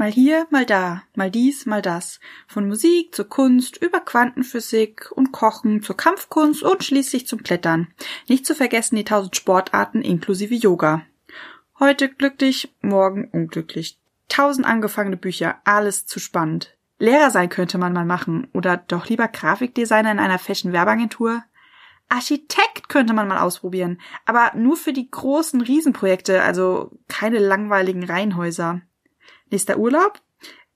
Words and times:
Mal 0.00 0.12
hier, 0.12 0.46
mal 0.50 0.64
da, 0.64 1.02
mal 1.16 1.28
dies, 1.28 1.66
mal 1.66 1.82
das. 1.82 2.20
Von 2.46 2.68
Musik 2.68 3.12
zur 3.16 3.28
Kunst, 3.28 3.78
über 3.78 3.98
Quantenphysik 3.98 5.10
und 5.10 5.32
Kochen 5.32 5.82
zur 5.82 5.96
Kampfkunst 5.96 6.62
und 6.62 6.84
schließlich 6.84 7.26
zum 7.26 7.42
Klettern. 7.42 7.88
Nicht 8.28 8.46
zu 8.46 8.54
vergessen 8.54 8.94
die 8.94 9.02
tausend 9.02 9.34
Sportarten 9.34 10.02
inklusive 10.02 10.54
Yoga. 10.54 11.02
Heute 11.80 12.08
glücklich, 12.08 12.72
morgen 12.80 13.28
unglücklich. 13.32 13.98
Tausend 14.28 14.68
angefangene 14.68 15.16
Bücher, 15.16 15.56
alles 15.64 16.06
zu 16.06 16.20
spannend. 16.20 16.76
Lehrer 17.00 17.30
sein 17.30 17.48
könnte 17.48 17.76
man 17.76 17.92
mal 17.92 18.04
machen 18.04 18.46
oder 18.54 18.76
doch 18.76 19.08
lieber 19.08 19.26
Grafikdesigner 19.26 20.12
in 20.12 20.20
einer 20.20 20.38
Fashion-Werbeagentur. 20.38 21.42
Architekt 22.08 22.88
könnte 22.88 23.14
man 23.14 23.26
mal 23.26 23.38
ausprobieren, 23.38 24.00
aber 24.26 24.52
nur 24.54 24.76
für 24.76 24.92
die 24.92 25.10
großen 25.10 25.60
Riesenprojekte, 25.60 26.40
also 26.40 26.92
keine 27.08 27.40
langweiligen 27.40 28.04
Reihenhäuser. 28.04 28.82
Nächster 29.50 29.78
Urlaub? 29.78 30.20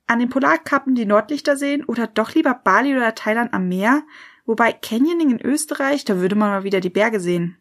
An 0.07 0.19
den 0.19 0.29
Polarkappen 0.29 0.95
die 0.95 1.07
Nordlichter 1.07 1.57
sehen 1.57 1.85
oder 1.85 2.07
doch 2.07 2.35
lieber 2.35 2.55
Bali 2.55 2.97
oder 2.97 3.15
Thailand 3.15 3.55
am 3.55 3.69
Meer? 3.69 4.03
Wobei 4.45 4.73
Canyoning 4.73 5.31
in 5.31 5.41
Österreich, 5.41 6.05
da 6.05 6.19
würde 6.19 6.35
man 6.35 6.51
mal 6.51 6.65
wieder 6.65 6.81
die 6.81 6.91
Berge 6.91 7.21
sehen 7.21 7.57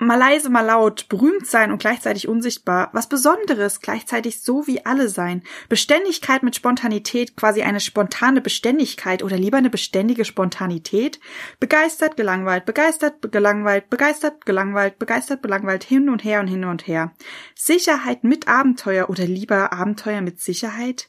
mal 0.00 0.18
leise, 0.18 0.48
mal 0.48 0.64
laut, 0.64 1.08
berühmt 1.08 1.46
sein 1.46 1.70
und 1.70 1.78
gleichzeitig 1.78 2.26
unsichtbar, 2.26 2.88
was 2.92 3.08
Besonderes, 3.08 3.80
gleichzeitig 3.80 4.40
so 4.40 4.66
wie 4.66 4.84
alle 4.84 5.08
sein, 5.08 5.42
Beständigkeit 5.68 6.42
mit 6.42 6.56
Spontanität, 6.56 7.36
quasi 7.36 7.62
eine 7.62 7.80
spontane 7.80 8.40
Beständigkeit 8.40 9.22
oder 9.22 9.36
lieber 9.36 9.58
eine 9.58 9.70
beständige 9.70 10.24
Spontanität, 10.24 11.20
begeistert, 11.60 12.16
gelangweilt, 12.16 12.64
begeistert, 12.64 13.30
gelangweilt, 13.30 13.90
begeistert, 13.90 14.46
gelangweilt, 14.46 14.98
begeistert, 14.98 15.42
gelangweilt, 15.42 15.84
hin 15.84 16.08
und 16.08 16.24
her 16.24 16.40
und 16.40 16.48
hin 16.48 16.64
und 16.64 16.86
her. 16.86 17.12
Sicherheit 17.54 18.24
mit 18.24 18.48
Abenteuer 18.48 19.10
oder 19.10 19.26
lieber 19.26 19.72
Abenteuer 19.72 20.22
mit 20.22 20.40
Sicherheit? 20.40 21.08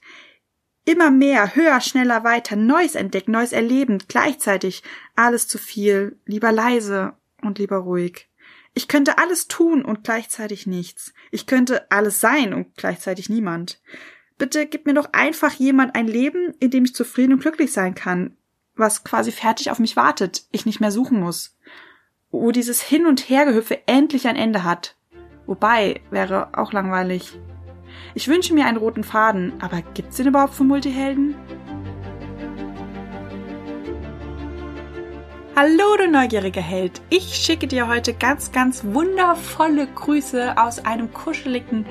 Immer 0.84 1.12
mehr, 1.12 1.56
höher, 1.56 1.80
schneller, 1.80 2.24
weiter, 2.24 2.56
Neues 2.56 2.96
entdecken, 2.96 3.32
Neues 3.32 3.54
erleben, 3.54 4.00
gleichzeitig, 4.08 4.84
alles 5.16 5.48
zu 5.48 5.58
viel, 5.58 6.20
lieber 6.26 6.52
leise 6.52 7.14
und 7.42 7.60
lieber 7.60 7.78
ruhig. 7.78 8.31
Ich 8.74 8.88
könnte 8.88 9.18
alles 9.18 9.48
tun 9.48 9.84
und 9.84 10.04
gleichzeitig 10.04 10.66
nichts. 10.66 11.14
Ich 11.30 11.46
könnte 11.46 11.92
alles 11.92 12.22
sein 12.22 12.54
und 12.54 12.76
gleichzeitig 12.76 13.30
niemand. 13.30 13.82
Bitte 14.38 14.66
gib 14.66 14.86
mir 14.86 14.94
doch 14.94 15.10
einfach 15.12 15.54
jemand 15.54 15.96
ein 15.96 16.08
Leben, 16.08 16.54
in 16.60 16.72
dem 16.72 16.86
ich 16.86 16.96
zufrieden 16.96 17.34
und 17.34 17.42
glücklich 17.42 17.74
sein 17.74 17.96
kann, 17.96 18.38
was 18.76 19.04
quasi 19.04 19.32
fertig 19.32 19.70
auf 19.72 19.80
mich 19.80 19.96
wartet, 19.96 20.46
ich 20.52 20.66
nicht 20.66 20.80
mehr 20.80 20.92
suchen 20.92 21.20
muss. 21.20 21.58
Wo 22.32 22.52
dieses 22.52 22.82
Hin- 22.82 23.06
und 23.06 23.30
Hergehüpfe 23.30 23.88
endlich 23.88 24.28
ein 24.28 24.38
Ende 24.38 24.64
hat. 24.64 24.96
Wobei, 25.46 26.02
wäre 26.10 26.58
auch 26.58 26.72
langweilig. 26.72 27.38
Ich 28.16 28.30
wünsche 28.30 28.54
mir 28.54 28.66
einen 28.66 28.78
roten 28.78 29.04
Faden, 29.04 29.54
aber 29.62 29.82
gibt's 29.82 30.16
den 30.16 30.28
überhaupt 30.28 30.54
für 30.54 30.64
Multihelden? 30.64 31.36
Hallo, 35.64 35.96
du 35.96 36.08
neugieriger 36.08 36.60
Held. 36.60 37.04
Ich 37.12 37.36
schicke 37.36 37.68
dir 37.68 37.88
heute 37.88 38.16
ganz, 38.16 38.52
ganz 38.52 38.84
wundervolle 38.84 39.86
Grüße 39.86 40.58
aus 40.58 40.84
einem 40.84 41.14
kuscheligen 41.14 41.86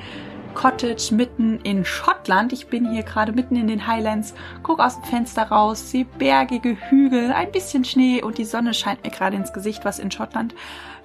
Cottage 0.55 1.15
mitten 1.15 1.61
in 1.61 1.85
Schottland. 1.85 2.53
Ich 2.53 2.67
bin 2.67 2.91
hier 2.91 3.05
gerade 3.05 3.31
mitten 3.31 3.55
in 3.55 3.69
den 3.69 3.87
Highlands, 3.87 4.35
guck 4.65 4.81
aus 4.81 4.97
dem 4.97 5.05
Fenster 5.05 5.45
raus, 5.45 5.89
sehe 5.89 6.05
bergige 6.05 6.77
Hügel, 6.89 7.31
ein 7.31 7.53
bisschen 7.53 7.85
Schnee 7.85 8.21
und 8.21 8.39
die 8.39 8.45
Sonne 8.45 8.75
scheint 8.75 9.05
mir 9.05 9.11
gerade 9.11 9.37
ins 9.37 9.53
Gesicht, 9.53 9.85
was 9.85 10.01
in 10.01 10.11
Schottland 10.11 10.53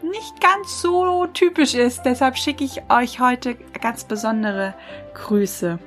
nicht 0.01 0.41
ganz 0.41 0.81
so 0.81 1.27
typisch 1.27 1.75
ist. 1.75 2.01
Deshalb 2.03 2.35
schicke 2.35 2.63
ich 2.63 2.81
euch 2.89 3.19
heute 3.19 3.57
ganz 3.79 4.05
besondere 4.05 4.73
Grüße. 5.13 5.77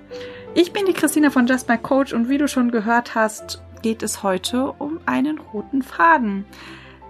Ich 0.55 0.73
bin 0.73 0.87
die 0.87 0.93
Christina 0.93 1.31
von 1.31 1.49
Just 1.49 1.69
My 1.69 1.77
Coach 1.77 2.13
und 2.13 2.29
wie 2.29 2.39
du 2.39 2.47
schon 2.47 2.71
gehört 2.71 3.17
hast, 3.17 3.63
geht 3.83 4.03
es 4.03 4.23
heute 4.23 4.73
um 4.73 5.01
einen 5.07 5.39
roten 5.39 5.83
Faden. 5.83 6.45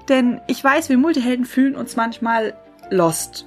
Denn 0.09 0.41
ich 0.47 0.63
weiß, 0.63 0.89
wir 0.89 0.99
Multihelden 0.99 1.45
fühlen 1.45 1.77
uns 1.77 1.97
manchmal 1.97 2.55
lost. 2.91 3.47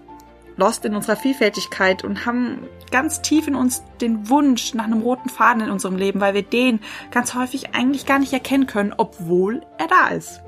Lost 0.58 0.86
in 0.86 0.96
unserer 0.96 1.16
Vielfältigkeit 1.16 2.04
und 2.04 2.26
haben 2.26 2.68
ganz 2.92 3.22
tief 3.22 3.48
in 3.48 3.56
uns 3.56 3.84
den 4.02 4.30
Wunsch 4.30 4.74
nach 4.74 4.84
einem 4.84 5.02
roten 5.02 5.30
Faden 5.30 5.64
in 5.64 5.72
unserem 5.72 5.96
Leben, 5.96 6.20
weil 6.20 6.34
wir 6.34 6.44
den 6.44 6.80
ganz 7.10 7.34
häufig 7.34 7.74
eigentlich 7.74 8.06
gar 8.06 8.20
nicht 8.20 8.34
erkennen 8.34 8.68
können, 8.68 8.94
obwohl 8.96 9.62
er 9.78 9.88
da 9.88 10.10
ist. 10.10 10.42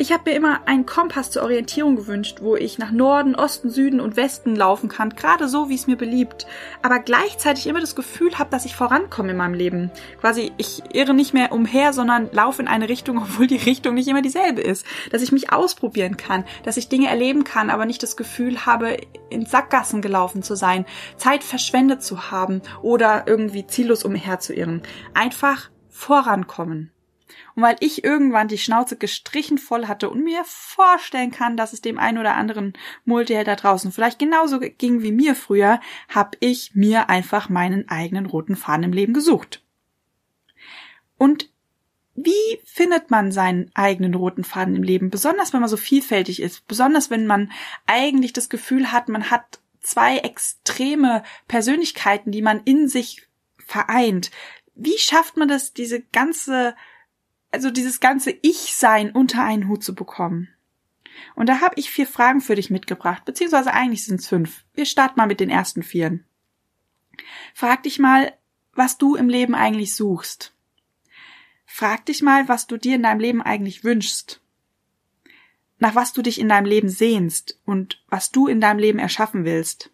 Ich 0.00 0.12
habe 0.12 0.30
mir 0.30 0.36
immer 0.36 0.60
einen 0.66 0.86
Kompass 0.86 1.32
zur 1.32 1.42
Orientierung 1.42 1.96
gewünscht, 1.96 2.38
wo 2.40 2.54
ich 2.54 2.78
nach 2.78 2.92
Norden, 2.92 3.34
Osten, 3.34 3.68
Süden 3.68 3.98
und 3.98 4.16
Westen 4.16 4.54
laufen 4.54 4.88
kann, 4.88 5.10
gerade 5.10 5.48
so, 5.48 5.68
wie 5.70 5.74
es 5.74 5.88
mir 5.88 5.96
beliebt, 5.96 6.46
aber 6.82 7.00
gleichzeitig 7.00 7.66
immer 7.66 7.80
das 7.80 7.96
Gefühl 7.96 8.38
habe, 8.38 8.48
dass 8.50 8.64
ich 8.64 8.76
vorankomme 8.76 9.32
in 9.32 9.36
meinem 9.36 9.54
Leben. 9.54 9.90
Quasi, 10.20 10.52
ich 10.56 10.82
irre 10.92 11.14
nicht 11.14 11.34
mehr 11.34 11.50
umher, 11.50 11.92
sondern 11.92 12.30
laufe 12.30 12.62
in 12.62 12.68
eine 12.68 12.88
Richtung, 12.88 13.18
obwohl 13.22 13.48
die 13.48 13.56
Richtung 13.56 13.94
nicht 13.94 14.06
immer 14.06 14.22
dieselbe 14.22 14.60
ist. 14.60 14.86
Dass 15.10 15.20
ich 15.20 15.32
mich 15.32 15.52
ausprobieren 15.52 16.16
kann, 16.16 16.44
dass 16.62 16.76
ich 16.76 16.88
Dinge 16.88 17.08
erleben 17.08 17.42
kann, 17.42 17.68
aber 17.68 17.84
nicht 17.84 18.04
das 18.04 18.16
Gefühl 18.16 18.66
habe, 18.66 18.98
in 19.30 19.46
Sackgassen 19.46 20.00
gelaufen 20.00 20.44
zu 20.44 20.54
sein, 20.54 20.86
Zeit 21.16 21.42
verschwendet 21.42 22.04
zu 22.04 22.30
haben 22.30 22.62
oder 22.82 23.24
irgendwie 23.26 23.66
ziellos 23.66 24.04
umherzuirren. 24.04 24.82
Einfach 25.12 25.70
vorankommen. 25.88 26.92
Und 27.58 27.64
weil 27.64 27.76
ich 27.80 28.04
irgendwann 28.04 28.46
die 28.46 28.56
Schnauze 28.56 28.96
gestrichen 28.96 29.58
voll 29.58 29.88
hatte 29.88 30.10
und 30.10 30.22
mir 30.22 30.44
vorstellen 30.44 31.32
kann, 31.32 31.56
dass 31.56 31.72
es 31.72 31.80
dem 31.80 31.98
einen 31.98 32.18
oder 32.18 32.36
anderen 32.36 32.74
Multiheld 33.04 33.48
da 33.48 33.56
draußen 33.56 33.90
vielleicht 33.90 34.20
genauso 34.20 34.60
ging 34.60 35.02
wie 35.02 35.10
mir 35.10 35.34
früher, 35.34 35.80
habe 36.08 36.38
ich 36.38 36.76
mir 36.76 37.10
einfach 37.10 37.48
meinen 37.48 37.88
eigenen 37.88 38.26
roten 38.26 38.54
Faden 38.54 38.84
im 38.84 38.92
Leben 38.92 39.12
gesucht. 39.12 39.64
Und 41.16 41.50
wie 42.14 42.60
findet 42.64 43.10
man 43.10 43.32
seinen 43.32 43.72
eigenen 43.74 44.14
roten 44.14 44.44
Faden 44.44 44.76
im 44.76 44.84
Leben? 44.84 45.10
Besonders 45.10 45.52
wenn 45.52 45.60
man 45.60 45.68
so 45.68 45.76
vielfältig 45.76 46.40
ist, 46.40 46.64
besonders 46.68 47.10
wenn 47.10 47.26
man 47.26 47.50
eigentlich 47.88 48.32
das 48.32 48.50
Gefühl 48.50 48.92
hat, 48.92 49.08
man 49.08 49.32
hat 49.32 49.58
zwei 49.80 50.18
extreme 50.18 51.24
Persönlichkeiten, 51.48 52.30
die 52.30 52.42
man 52.42 52.60
in 52.62 52.86
sich 52.86 53.26
vereint. 53.56 54.30
Wie 54.76 54.96
schafft 54.96 55.36
man 55.36 55.48
das, 55.48 55.74
diese 55.74 56.02
ganze 56.02 56.76
also 57.50 57.70
dieses 57.70 58.00
ganze 58.00 58.30
Ich-Sein 58.42 59.10
unter 59.10 59.42
einen 59.42 59.68
Hut 59.68 59.82
zu 59.82 59.94
bekommen. 59.94 60.48
Und 61.34 61.48
da 61.48 61.60
habe 61.60 61.74
ich 61.76 61.90
vier 61.90 62.06
Fragen 62.06 62.40
für 62.40 62.54
dich 62.54 62.70
mitgebracht, 62.70 63.24
beziehungsweise 63.24 63.72
eigentlich 63.72 64.04
sind 64.04 64.20
es 64.20 64.28
fünf. 64.28 64.64
Wir 64.74 64.86
starten 64.86 65.14
mal 65.16 65.26
mit 65.26 65.40
den 65.40 65.50
ersten 65.50 65.82
vieren. 65.82 66.24
Frag 67.54 67.82
dich 67.82 67.98
mal, 67.98 68.32
was 68.72 68.98
du 68.98 69.16
im 69.16 69.28
Leben 69.28 69.54
eigentlich 69.54 69.94
suchst. 69.94 70.54
Frag 71.66 72.06
dich 72.06 72.22
mal, 72.22 72.48
was 72.48 72.66
du 72.66 72.76
dir 72.76 72.94
in 72.94 73.02
deinem 73.02 73.20
Leben 73.20 73.42
eigentlich 73.42 73.84
wünschst. 73.84 74.40
Nach 75.78 75.94
was 75.94 76.12
du 76.12 76.22
dich 76.22 76.40
in 76.40 76.48
deinem 76.48 76.66
Leben 76.66 76.88
sehnst 76.88 77.60
und 77.64 78.02
was 78.08 78.30
du 78.30 78.46
in 78.48 78.60
deinem 78.60 78.78
Leben 78.78 78.98
erschaffen 78.98 79.44
willst. 79.44 79.90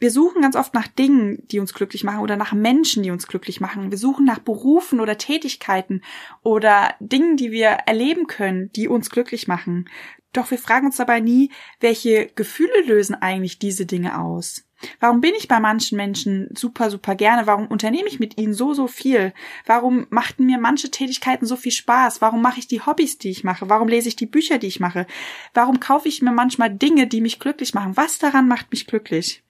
Wir 0.00 0.10
suchen 0.12 0.42
ganz 0.42 0.54
oft 0.54 0.74
nach 0.74 0.86
Dingen, 0.86 1.42
die 1.48 1.58
uns 1.58 1.74
glücklich 1.74 2.04
machen 2.04 2.20
oder 2.20 2.36
nach 2.36 2.52
Menschen, 2.52 3.02
die 3.02 3.10
uns 3.10 3.26
glücklich 3.26 3.60
machen. 3.60 3.90
Wir 3.90 3.98
suchen 3.98 4.24
nach 4.24 4.38
Berufen 4.38 5.00
oder 5.00 5.18
Tätigkeiten 5.18 6.02
oder 6.42 6.94
Dingen, 7.00 7.36
die 7.36 7.50
wir 7.50 7.68
erleben 7.86 8.28
können, 8.28 8.70
die 8.72 8.86
uns 8.86 9.10
glücklich 9.10 9.48
machen. 9.48 9.88
Doch 10.32 10.50
wir 10.50 10.58
fragen 10.58 10.86
uns 10.86 10.96
dabei 10.96 11.20
nie, 11.20 11.50
welche 11.80 12.26
Gefühle 12.26 12.82
lösen 12.86 13.14
eigentlich 13.16 13.58
diese 13.58 13.86
Dinge 13.86 14.20
aus? 14.20 14.64
Warum 15.00 15.20
bin 15.20 15.34
ich 15.36 15.48
bei 15.48 15.58
manchen 15.58 15.96
Menschen 15.96 16.48
super, 16.56 16.90
super 16.90 17.16
gerne? 17.16 17.48
Warum 17.48 17.66
unternehme 17.66 18.08
ich 18.08 18.20
mit 18.20 18.38
ihnen 18.38 18.54
so, 18.54 18.74
so 18.74 18.86
viel? 18.86 19.32
Warum 19.66 20.06
machten 20.10 20.46
mir 20.46 20.58
manche 20.58 20.90
Tätigkeiten 20.90 21.46
so 21.46 21.56
viel 21.56 21.72
Spaß? 21.72 22.20
Warum 22.20 22.42
mache 22.42 22.60
ich 22.60 22.68
die 22.68 22.82
Hobbys, 22.82 23.18
die 23.18 23.30
ich 23.30 23.42
mache? 23.42 23.68
Warum 23.68 23.88
lese 23.88 24.08
ich 24.08 24.14
die 24.14 24.26
Bücher, 24.26 24.58
die 24.58 24.68
ich 24.68 24.78
mache? 24.78 25.06
Warum 25.54 25.80
kaufe 25.80 26.06
ich 26.06 26.22
mir 26.22 26.30
manchmal 26.30 26.70
Dinge, 26.70 27.08
die 27.08 27.20
mich 27.20 27.40
glücklich 27.40 27.74
machen? 27.74 27.96
Was 27.96 28.18
daran 28.18 28.46
macht 28.46 28.70
mich 28.70 28.86
glücklich? 28.86 29.42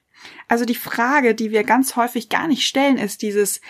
Also 0.47 0.65
die 0.65 0.75
Frage, 0.75 1.35
die 1.35 1.51
wir 1.51 1.63
ganz 1.63 1.95
häufig 1.95 2.29
gar 2.29 2.47
nicht 2.47 2.65
stellen, 2.65 2.97
ist 2.97 3.21
dieses, 3.21 3.61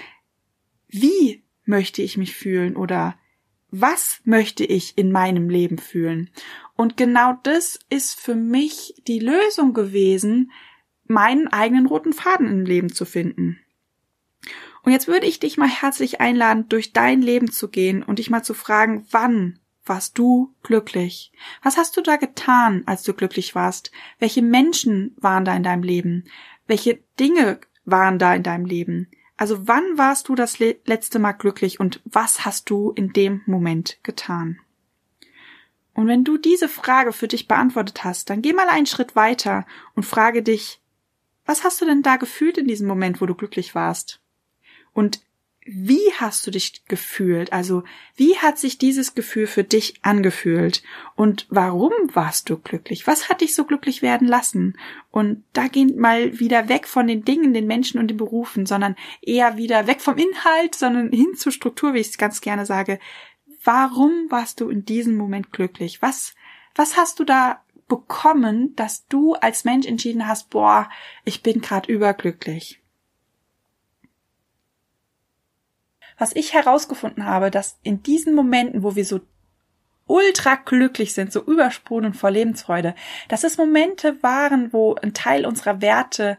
wie 0.88 1.44
möchte 1.66 2.02
ich 2.02 2.18
mich 2.18 2.36
fühlen 2.36 2.76
oder 2.76 3.18
was 3.72 4.22
möchte 4.24 4.64
ich 4.66 4.98
in 4.98 5.12
meinem 5.12 5.50
Leben 5.50 5.78
fühlen? 5.78 6.30
Und 6.76 6.98
genau 6.98 7.34
das 7.44 7.80
ist 7.90 8.20
für 8.20 8.36
mich 8.36 8.96
die 9.08 9.20
Lösung 9.20 9.74
gewesen, 9.74 10.52
meinen 11.06 11.48
eigenen 11.48 11.86
roten 11.86 12.14
Faden 12.14 12.48
im 12.48 12.66
Leben 12.66 12.94
zu 12.94 13.06
finden. 13.06 13.60
Und 14.84 14.92
jetzt 14.92 15.08
würde 15.08 15.28
ich 15.28 15.40
dich 15.40 15.58
mal 15.58 15.70
herzlich 15.70 16.22
einladen, 16.22 16.70
durch 16.70 16.94
dein 16.94 17.22
Leben 17.22 17.52
zu 17.52 17.68
gehen 17.68 18.02
und 18.02 18.20
dich 18.20 18.30
mal 18.30 18.44
zu 18.44 18.54
fragen, 18.54 19.06
wann 19.12 19.60
warst 19.90 20.18
du 20.18 20.54
glücklich? 20.64 21.32
Was 21.64 21.78
hast 21.78 21.98
du 21.98 22.02
da 22.02 22.16
getan, 22.16 22.84
als 22.86 23.04
du 23.04 23.14
glücklich 23.14 23.56
warst? 23.56 23.92
Welche 24.20 24.42
Menschen 24.42 25.16
waren 25.18 25.44
da 25.44 25.56
in 25.56 25.64
deinem 25.64 25.84
Leben? 25.84 26.26
Welche 26.68 27.00
Dinge 27.20 27.60
waren 27.86 28.20
da 28.20 28.36
in 28.36 28.44
deinem 28.44 28.66
Leben? 28.66 29.10
Also 29.36 29.68
wann 29.68 29.98
warst 29.98 30.30
du 30.30 30.36
das 30.36 30.60
letzte 30.60 31.18
Mal 31.18 31.34
glücklich 31.34 31.80
und 31.80 32.02
was 32.06 32.46
hast 32.46 32.70
du 32.70 32.92
in 32.92 33.14
dem 33.14 33.42
Moment 33.46 33.98
getan? 34.04 34.60
Und 35.94 36.08
wenn 36.08 36.24
du 36.24 36.38
diese 36.38 36.70
Frage 36.70 37.12
für 37.12 37.28
dich 37.28 37.48
beantwortet 37.48 38.04
hast, 38.04 38.30
dann 38.30 38.42
geh 38.42 38.54
mal 38.54 38.70
einen 38.70 38.86
Schritt 38.86 39.16
weiter 39.16 39.66
und 39.96 40.06
frage 40.06 40.44
dich, 40.44 40.80
was 41.46 41.64
hast 41.64 41.82
du 41.82 41.86
denn 41.86 42.04
da 42.04 42.18
gefühlt 42.18 42.58
in 42.58 42.68
diesem 42.68 42.88
Moment, 42.88 43.22
wo 43.22 43.26
du 43.26 43.34
glücklich 43.34 43.76
warst? 43.76 44.22
Und 44.94 45.22
wie 45.72 46.12
hast 46.18 46.48
du 46.48 46.52
dich 46.52 46.84
gefühlt? 46.88 47.54
Also, 47.54 47.84
wie 48.16 48.38
hat 48.38 48.58
sich 48.58 48.80
dieses 48.80 49.14
Gefühl 49.14 49.46
für 49.46 49.64
dich 49.64 50.00
angefühlt? 50.02 50.82
Und 51.16 51.46
warum 51.50 51.92
warst 52.12 52.50
du 52.50 52.58
glücklich? 52.58 53.06
Was 53.06 53.30
hat 53.30 53.42
dich 53.42 53.54
so 53.54 53.66
glücklich 53.66 54.02
werden 54.02 54.28
lassen? 54.28 54.78
Und 55.12 55.44
da 55.54 55.68
gehen 55.68 56.00
mal 56.00 56.40
wieder 56.40 56.70
weg 56.70 56.88
von 56.88 57.06
den 57.06 57.24
Dingen, 57.24 57.54
den 57.54 57.68
Menschen 57.68 58.00
und 58.00 58.08
den 58.08 58.18
Berufen, 58.18 58.66
sondern 58.66 58.96
eher 59.22 59.58
wieder 59.58 59.86
weg 59.86 60.02
vom 60.02 60.18
Inhalt, 60.18 60.74
sondern 60.74 61.12
hin 61.14 61.36
zur 61.36 61.52
Struktur, 61.52 61.94
wie 61.94 62.00
ich 62.00 62.10
es 62.10 62.18
ganz 62.18 62.42
gerne 62.42 62.66
sage. 62.66 63.00
Warum 63.64 64.26
warst 64.30 64.62
du 64.62 64.70
in 64.70 64.86
diesem 64.86 65.18
Moment 65.18 65.52
glücklich? 65.52 66.02
Was, 66.02 66.34
was 66.74 66.98
hast 66.98 67.20
du 67.20 67.26
da 67.26 67.64
bekommen, 67.88 68.76
dass 68.76 69.06
du 69.08 69.36
als 69.36 69.66
Mensch 69.66 69.86
entschieden 69.86 70.28
hast, 70.28 70.50
boah, 70.50 70.90
ich 71.26 71.44
bin 71.44 71.62
gerade 71.62 71.92
überglücklich? 71.92 72.79
Was 76.20 76.36
ich 76.36 76.54
herausgefunden 76.54 77.26
habe, 77.26 77.50
dass 77.50 77.80
in 77.82 78.04
diesen 78.04 78.36
Momenten, 78.36 78.84
wo 78.84 78.96
wir 78.96 79.06
so 79.06 79.22
ultra 80.06 80.56
glücklich 80.56 81.14
sind, 81.14 81.32
so 81.32 81.42
übersprudelnd 81.44 82.18
vor 82.18 82.32
Lebensfreude, 82.32 82.96
dass 83.28 83.44
es 83.44 83.58
Momente 83.58 84.22
waren, 84.22 84.74
wo 84.74 84.96
ein 84.96 85.14
Teil 85.14 85.46
unserer 85.46 85.82
Werte 85.82 86.38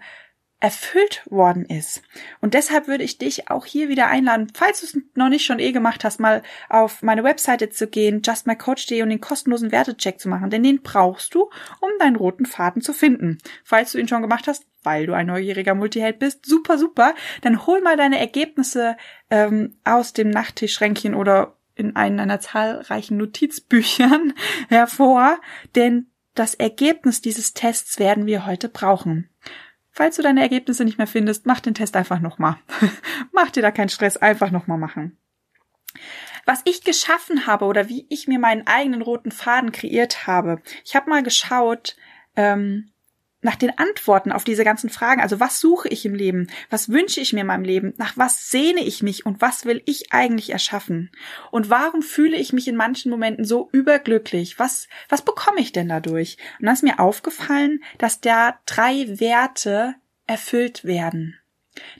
erfüllt 0.61 1.23
worden 1.31 1.65
ist. 1.65 2.03
Und 2.43 2.53
deshalb 2.53 2.87
würde 2.87 3.03
ich 3.03 3.17
dich 3.17 3.50
auch 3.50 3.65
hier 3.65 3.88
wieder 3.88 4.09
einladen, 4.09 4.53
falls 4.53 4.81
du 4.81 4.87
es 4.87 4.99
noch 5.15 5.31
nicht 5.31 5.44
schon 5.44 5.59
eh 5.59 5.73
gemacht 5.73 6.05
hast, 6.05 6.21
mal 6.21 6.43
auf 6.69 7.03
meine 7.03 7.25
Webseite 7.25 7.71
zu 7.71 7.87
gehen, 7.87 8.21
justmycoach.de 8.23 9.03
und 9.03 9.09
den 9.09 9.23
kostenlosen 9.23 9.73
Wertecheck 9.73 10.21
zu 10.21 10.29
machen, 10.29 10.50
denn 10.50 10.62
den 10.62 10.83
brauchst 10.83 11.35
du, 11.35 11.44
um 11.81 11.91
deinen 11.99 12.17
roten 12.17 12.44
Faden 12.44 12.83
zu 12.83 12.93
finden. 12.93 13.38
Falls 13.65 13.93
du 13.93 13.99
ihn 13.99 14.09
schon 14.09 14.21
gemacht 14.21 14.47
hast, 14.47 14.67
weil 14.82 15.06
du 15.06 15.15
ein 15.15 15.27
neugieriger 15.27 15.75
Multiheld 15.75 16.19
bist, 16.19 16.47
super, 16.47 16.79
super, 16.79 17.15
dann 17.43 17.67
hol 17.67 17.81
mal 17.81 17.97
deine 17.97 18.19
Ergebnisse 18.19 18.97
ähm, 19.31 19.77
aus 19.85 20.12
dem 20.12 20.31
Nachttischschränkchen 20.31 21.15
oder 21.15 21.56
in 21.75 21.97
einen 21.97 22.19
deiner 22.19 22.41
zahlreichen 22.41 23.17
Notizbüchern 23.17 24.35
hervor, 24.69 25.41
denn 25.75 26.06
das 26.35 26.55
Ergebnis 26.55 27.21
dieses 27.21 27.55
Tests 27.55 27.99
werden 27.99 28.27
wir 28.27 28.47
heute 28.47 28.69
brauchen. 28.69 29.29
Falls 29.91 30.17
du 30.17 30.23
deine 30.23 30.41
Ergebnisse 30.41 30.85
nicht 30.85 30.99
mehr 30.99 31.06
findest, 31.06 31.47
mach 31.47 31.61
den 31.61 31.75
Test 31.75 31.97
einfach 31.97 32.21
nochmal. 32.21 32.56
mach 33.33 33.50
dir 33.50 33.62
da 33.62 33.71
keinen 33.71 33.88
Stress, 33.88 34.17
einfach 34.17 34.50
nochmal 34.50 34.79
machen. 34.79 35.19
Was 36.47 36.62
ich 36.65 36.85
geschaffen 36.85 37.47
habe 37.47 37.65
oder 37.65 37.88
wie 37.88 38.06
ich 38.09 38.29
mir 38.29 38.38
meinen 38.38 38.67
eigenen 38.67 39.03
roten 39.03 39.33
Faden 39.33 39.73
kreiert 39.73 40.26
habe. 40.26 40.62
Ich 40.85 40.94
habe 40.94 41.11
mal 41.11 41.23
geschaut, 41.23 41.97
ähm, 42.37 42.93
nach 43.42 43.56
den 43.56 43.76
Antworten 43.78 44.32
auf 44.32 44.44
diese 44.44 44.64
ganzen 44.64 44.90
Fragen. 44.90 45.20
Also 45.20 45.40
was 45.40 45.60
suche 45.60 45.88
ich 45.88 46.04
im 46.04 46.14
Leben? 46.14 46.48
Was 46.69 46.90
wünsche 46.90 47.20
ich 47.20 47.32
mir 47.32 47.40
in 47.40 47.46
meinem 47.46 47.64
Leben? 47.64 47.94
Nach 47.96 48.16
was 48.16 48.50
sehne 48.50 48.81
ich 48.81 49.02
mich 49.02 49.25
und 49.25 49.40
was 49.40 49.64
will 49.64 49.82
ich 49.87 50.12
eigentlich 50.12 50.50
erschaffen? 50.50 51.10
Und 51.50 51.70
warum 51.70 52.02
fühle 52.02 52.37
ich 52.37 52.52
mich 52.52 52.69
in 52.69 52.76
manchen 52.76 53.10
Momenten 53.10 53.44
so 53.44 53.69
überglücklich? 53.72 54.58
Was, 54.58 54.88
was 55.08 55.22
bekomme 55.22 55.60
ich 55.60 55.72
denn 55.72 55.88
dadurch? 55.88 56.37
Und 56.58 56.66
dann 56.66 56.75
ist 56.75 56.82
mir 56.82 57.00
aufgefallen, 57.00 57.82
dass 57.98 58.20
da 58.20 58.58
drei 58.66 59.20
Werte 59.20 59.94
erfüllt 60.26 60.84
werden. 60.84 61.37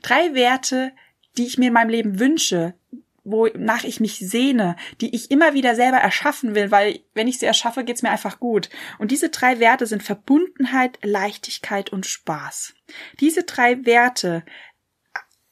Drei 0.01 0.33
Werte, 0.33 0.91
die 1.37 1.45
ich 1.45 1.57
mir 1.57 1.67
in 1.67 1.73
meinem 1.73 1.89
Leben 1.89 2.19
wünsche, 2.19 2.75
wonach 3.23 3.83
ich 3.83 3.99
mich 3.99 4.17
sehne, 4.17 4.75
die 4.99 5.15
ich 5.15 5.29
immer 5.29 5.53
wieder 5.53 5.75
selber 5.75 5.97
erschaffen 5.97 6.55
will, 6.55 6.71
weil 6.71 6.99
wenn 7.13 7.27
ich 7.27 7.39
sie 7.39 7.45
erschaffe, 7.45 7.83
geht's 7.83 8.01
mir 8.01 8.09
einfach 8.09 8.39
gut. 8.39 8.69
Und 8.97 9.11
diese 9.11 9.29
drei 9.29 9.59
Werte 9.59 9.85
sind 9.85 10.03
Verbundenheit, 10.03 10.97
Leichtigkeit 11.03 11.91
und 11.91 12.05
Spaß. 12.05 12.73
Diese 13.19 13.43
drei 13.43 13.85
Werte, 13.85 14.43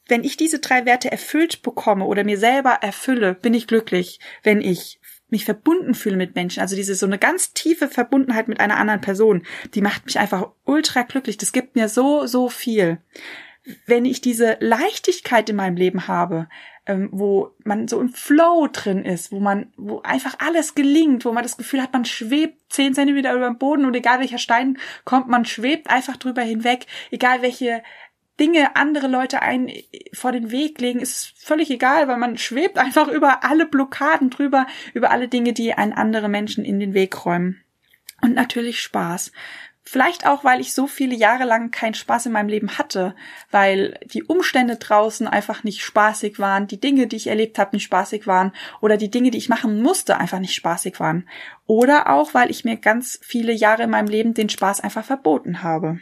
wenn 0.08 0.24
ich 0.24 0.38
diese 0.38 0.60
drei 0.60 0.86
Werte 0.86 1.12
erfüllt 1.12 1.62
bekomme 1.62 2.06
oder 2.06 2.24
mir 2.24 2.40
selber 2.40 2.80
erfülle, 2.82 3.36
bin 3.36 3.54
ich 3.54 3.68
glücklich, 3.68 4.20
wenn 4.44 4.62
ich 4.62 5.00
mich 5.30 5.46
verbunden 5.46 5.94
fühle 5.94 6.18
mit 6.18 6.34
Menschen, 6.34 6.62
also 6.62 6.76
diese 6.76 6.96
so 6.96 7.06
eine 7.06 7.20
ganz 7.20 7.54
tiefe 7.54 7.88
Verbundenheit 7.88 8.48
mit 8.48 8.60
einer 8.60 8.78
anderen 8.78 9.02
Person, 9.02 9.44
die 9.76 9.82
macht 9.82 10.06
mich 10.06 10.18
einfach 10.18 10.52
ultra 10.66 11.04
glücklich. 11.04 11.38
Das 11.38 11.52
gibt 11.52 11.76
mir 11.76 11.88
so, 11.88 12.26
so 12.26 12.50
viel. 12.50 12.98
Wenn 13.86 14.06
ich 14.06 14.22
diese 14.22 14.58
Leichtigkeit 14.60 15.48
in 15.50 15.56
meinem 15.56 15.76
Leben 15.76 16.08
habe, 16.08 16.50
ähm, 16.90 17.10
wo 17.12 17.52
man 17.64 17.88
so 17.88 18.02
im 18.02 18.10
Flow 18.10 18.68
drin 18.72 19.06
ist, 19.06 19.32
wo 19.32 19.40
man, 19.40 19.72
wo 19.78 20.02
einfach 20.02 20.34
alles 20.40 20.74
gelingt, 20.74 21.24
wo 21.24 21.32
man 21.32 21.44
das 21.44 21.56
Gefühl 21.56 21.84
hat, 21.84 21.94
man 21.94 22.04
schwebt 22.04 22.74
zehn 22.74 22.96
Zentimeter 22.96 23.32
über 23.36 23.46
dem 23.46 23.60
Boden 23.60 23.86
und 23.86 23.96
egal 23.96 24.20
welcher 24.20 24.40
Stein 24.40 24.80
kommt, 25.06 25.28
man 25.28 25.46
schwebt 25.46 25.88
einfach 25.88 26.18
drüber 26.18 26.42
hinweg, 26.42 26.88
egal 27.12 27.44
welche 27.44 27.84
Dinge 28.40 28.76
andere 28.76 29.08
Leute 29.08 29.44
ein 29.44 29.72
vor 30.14 30.32
den 30.32 30.50
Weg 30.50 30.82
legen, 30.82 31.00
ist 31.00 31.32
völlig 31.38 31.70
egal, 31.70 32.08
weil 32.08 32.18
man 32.18 32.40
schwebt 32.40 32.80
einfach 32.80 33.08
über 33.12 33.44
alle 33.44 33.68
Blockaden 33.68 34.32
drüber, 34.32 34.66
über 34.96 35.12
alle 35.12 35.28
Dinge, 35.28 35.54
die 35.54 35.74
einen 35.76 35.94
andere 35.94 36.28
Menschen 36.28 36.66
in 36.66 36.80
den 36.80 36.96
Weg 36.96 37.24
räumen. 37.24 37.62
Und 38.22 38.34
natürlich 38.34 38.82
Spaß. 38.82 39.32
Vielleicht 39.92 40.28
auch, 40.28 40.44
weil 40.44 40.62
ich 40.62 40.76
so 40.76 40.86
viele 40.86 41.16
Jahre 41.16 41.46
lang 41.46 41.72
keinen 41.72 41.96
Spaß 41.96 42.28
in 42.28 42.32
meinem 42.32 42.48
Leben 42.48 42.78
hatte, 42.78 43.16
weil 43.50 44.00
die 44.06 44.24
Umstände 44.24 44.76
draußen 44.76 45.28
einfach 45.28 45.64
nicht 45.64 45.82
spaßig 45.82 46.38
waren, 46.38 46.68
die 46.68 46.80
Dinge, 46.80 47.08
die 47.08 47.16
ich 47.16 47.26
erlebt 47.26 47.58
habe, 47.58 47.76
nicht 47.76 47.86
spaßig 47.86 48.28
waren 48.28 48.52
oder 48.82 48.98
die 48.98 49.10
Dinge, 49.10 49.32
die 49.32 49.40
ich 49.40 49.50
machen 49.50 49.82
musste, 49.82 50.18
einfach 50.18 50.38
nicht 50.38 50.54
spaßig 50.54 51.00
waren. 51.00 51.28
Oder 51.66 52.08
auch, 52.12 52.36
weil 52.36 52.52
ich 52.52 52.64
mir 52.64 52.78
ganz 52.78 53.18
viele 53.24 53.52
Jahre 53.52 53.82
in 53.82 53.90
meinem 53.90 54.10
Leben 54.10 54.36
den 54.36 54.50
Spaß 54.50 54.82
einfach 54.82 55.04
verboten 55.04 55.64
habe. 55.64 55.98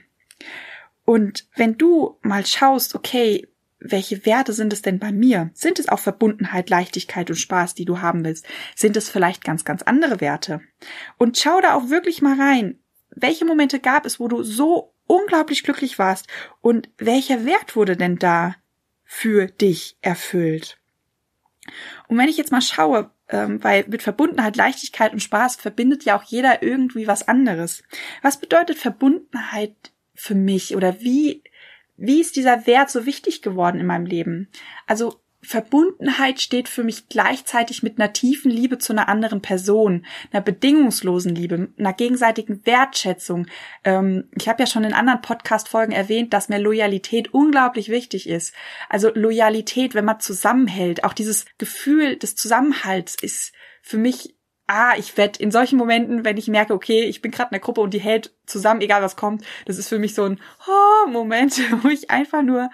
Und 1.05 1.47
wenn 1.55 1.77
du 1.77 2.17
mal 2.21 2.45
schaust, 2.45 2.93
okay, 2.93 3.47
welche 3.79 4.25
Werte 4.25 4.51
sind 4.51 4.73
es 4.73 4.81
denn 4.81 4.99
bei 4.99 5.13
mir? 5.13 5.49
Sind 5.53 5.79
es 5.79 5.87
auch 5.87 5.99
Verbundenheit, 5.99 6.69
Leichtigkeit 6.69 7.29
und 7.29 7.37
Spaß, 7.37 7.73
die 7.73 7.85
du 7.85 8.01
haben 8.01 8.25
willst? 8.25 8.45
Sind 8.75 8.97
es 8.97 9.09
vielleicht 9.09 9.45
ganz, 9.45 9.63
ganz 9.63 9.81
andere 9.81 10.19
Werte? 10.19 10.59
Und 11.17 11.37
schau 11.37 11.61
da 11.61 11.75
auch 11.75 11.89
wirklich 11.89 12.21
mal 12.21 12.37
rein 12.37 12.79
welche 13.21 13.45
Momente 13.45 13.79
gab 13.79 14.05
es, 14.05 14.19
wo 14.19 14.27
du 14.27 14.43
so 14.43 14.93
unglaublich 15.07 15.63
glücklich 15.63 15.97
warst 15.99 16.27
und 16.61 16.89
welcher 16.97 17.45
Wert 17.45 17.75
wurde 17.75 17.97
denn 17.97 18.17
da 18.17 18.55
für 19.03 19.47
dich 19.47 19.97
erfüllt? 20.01 20.77
Und 22.07 22.17
wenn 22.17 22.29
ich 22.29 22.37
jetzt 22.37 22.51
mal 22.51 22.61
schaue, 22.61 23.11
ähm, 23.29 23.63
weil 23.63 23.85
mit 23.87 24.03
Verbundenheit, 24.03 24.55
Leichtigkeit 24.55 25.13
und 25.13 25.21
Spaß 25.21 25.57
verbindet 25.57 26.05
ja 26.05 26.17
auch 26.17 26.23
jeder 26.23 26.63
irgendwie 26.63 27.07
was 27.07 27.27
anderes. 27.27 27.83
Was 28.21 28.39
bedeutet 28.39 28.77
Verbundenheit 28.77 29.75
für 30.13 30.35
mich 30.35 30.75
oder 30.75 31.01
wie, 31.01 31.43
wie 31.97 32.21
ist 32.21 32.35
dieser 32.35 32.65
Wert 32.67 32.89
so 32.89 33.05
wichtig 33.05 33.41
geworden 33.41 33.79
in 33.79 33.85
meinem 33.85 34.05
Leben? 34.05 34.49
Also 34.85 35.19
Verbundenheit 35.47 36.41
steht 36.41 36.67
für 36.67 36.83
mich 36.83 37.07
gleichzeitig 37.07 37.81
mit 37.81 37.97
einer 37.97 38.11
tiefen 38.11 38.51
Liebe 38.51 38.79
zu 38.79 38.91
einer 38.91 39.07
anderen 39.07 39.41
Person, 39.41 40.05
einer 40.29 40.41
bedingungslosen 40.41 41.33
Liebe, 41.33 41.69
einer 41.79 41.93
gegenseitigen 41.93 42.65
Wertschätzung. 42.65 43.47
Ähm, 43.85 44.29
ich 44.35 44.49
habe 44.49 44.61
ja 44.61 44.67
schon 44.67 44.83
in 44.83 44.91
anderen 44.91 45.21
Podcast-Folgen 45.21 45.93
erwähnt, 45.93 46.33
dass 46.33 46.49
mir 46.49 46.59
Loyalität 46.59 47.33
unglaublich 47.33 47.87
wichtig 47.87 48.27
ist. 48.27 48.53
Also 48.89 49.09
Loyalität, 49.13 49.95
wenn 49.95 50.03
man 50.03 50.19
zusammenhält, 50.19 51.05
auch 51.05 51.13
dieses 51.13 51.45
Gefühl 51.57 52.17
des 52.17 52.35
Zusammenhalts 52.35 53.15
ist 53.21 53.53
für 53.81 53.97
mich 53.97 54.35
ah, 54.69 54.95
ich 54.97 55.15
werde 55.15 55.39
in 55.39 55.49
solchen 55.49 55.77
Momenten, 55.77 56.25
wenn 56.25 56.35
ich 56.35 56.49
merke, 56.49 56.73
okay, 56.73 57.03
ich 57.05 57.21
bin 57.21 57.31
gerade 57.31 57.51
in 57.51 57.53
der 57.53 57.61
Gruppe 57.61 57.79
und 57.79 57.93
die 57.93 58.01
hält 58.01 58.33
zusammen, 58.45 58.81
egal 58.81 59.01
was 59.01 59.15
kommt, 59.15 59.45
das 59.63 59.77
ist 59.77 59.87
für 59.87 59.97
mich 59.97 60.13
so 60.13 60.25
ein 60.25 60.41
oh, 60.67 61.09
Moment, 61.09 61.57
wo 61.83 61.87
ich 61.87 62.09
einfach 62.09 62.43
nur 62.43 62.69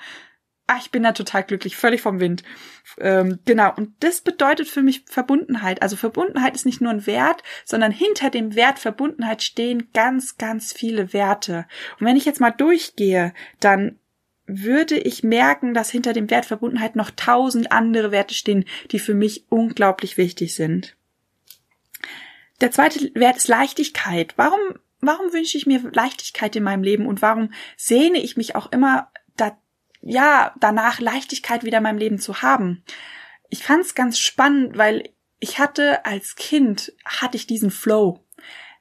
ah, 0.74 0.80
ich 0.82 0.92
bin 0.92 1.04
da 1.04 1.12
total 1.12 1.44
glücklich, 1.44 1.76
völlig 1.76 2.02
vom 2.02 2.20
Wind. 2.20 2.44
Ähm, 3.00 3.40
genau, 3.46 3.74
und 3.76 3.92
das 4.00 4.22
bedeutet 4.22 4.68
für 4.68 4.82
mich 4.82 5.06
Verbundenheit. 5.08 5.82
Also 5.82 5.96
Verbundenheit 5.96 6.56
ist 6.56 6.66
nicht 6.66 6.82
nur 6.82 6.92
ein 6.92 7.06
Wert, 7.06 7.44
sondern 7.66 7.92
hinter 7.92 8.30
dem 8.30 8.56
Wert 8.56 8.80
Verbundenheit 8.80 9.44
stehen 9.44 9.90
ganz, 9.94 10.38
ganz 10.38 10.74
viele 10.74 11.14
Werte. 11.14 11.66
Und 12.00 12.08
wenn 12.08 12.18
ich 12.18 12.26
jetzt 12.26 12.40
mal 12.40 12.52
durchgehe, 12.52 13.34
dann 13.60 14.00
würde 14.46 14.98
ich 14.98 15.24
merken, 15.24 15.74
dass 15.74 15.90
hinter 15.90 16.14
dem 16.14 16.30
Wert 16.30 16.46
Verbundenheit 16.46 16.96
noch 16.96 17.12
tausend 17.12 17.72
andere 17.72 18.12
Werte 18.12 18.34
stehen, 18.34 18.66
die 18.92 19.00
für 19.00 19.14
mich 19.14 19.46
unglaublich 19.50 20.18
wichtig 20.18 20.56
sind. 20.56 20.96
Der 22.62 22.72
zweite 22.72 23.12
Wert 23.16 23.38
ist 23.38 23.48
Leichtigkeit. 23.48 24.34
Warum, 24.36 24.60
warum 25.00 25.34
wünsche 25.34 25.58
ich 25.58 25.66
mir 25.66 25.82
Leichtigkeit 25.94 26.56
in 26.56 26.64
meinem 26.64 26.84
Leben 26.84 27.08
und 27.08 27.22
warum 27.22 27.54
sehne 27.78 28.20
ich 28.20 28.38
mich 28.38 28.56
auch 28.56 28.72
immer 28.72 29.12
da, 29.38 29.58
ja, 30.04 30.54
danach 30.60 31.00
Leichtigkeit 31.00 31.64
wieder 31.64 31.78
in 31.78 31.84
meinem 31.84 31.98
Leben 31.98 32.20
zu 32.20 32.42
haben. 32.42 32.84
Ich 33.50 33.64
fand's 33.64 33.96
ganz 33.96 34.20
spannend, 34.20 34.78
weil 34.78 35.10
ich 35.40 35.60
hatte 35.60 36.06
als 36.06 36.36
Kind, 36.36 36.94
hatte 37.06 37.38
ich 37.38 37.48
diesen 37.48 37.72
Flow, 37.72 38.24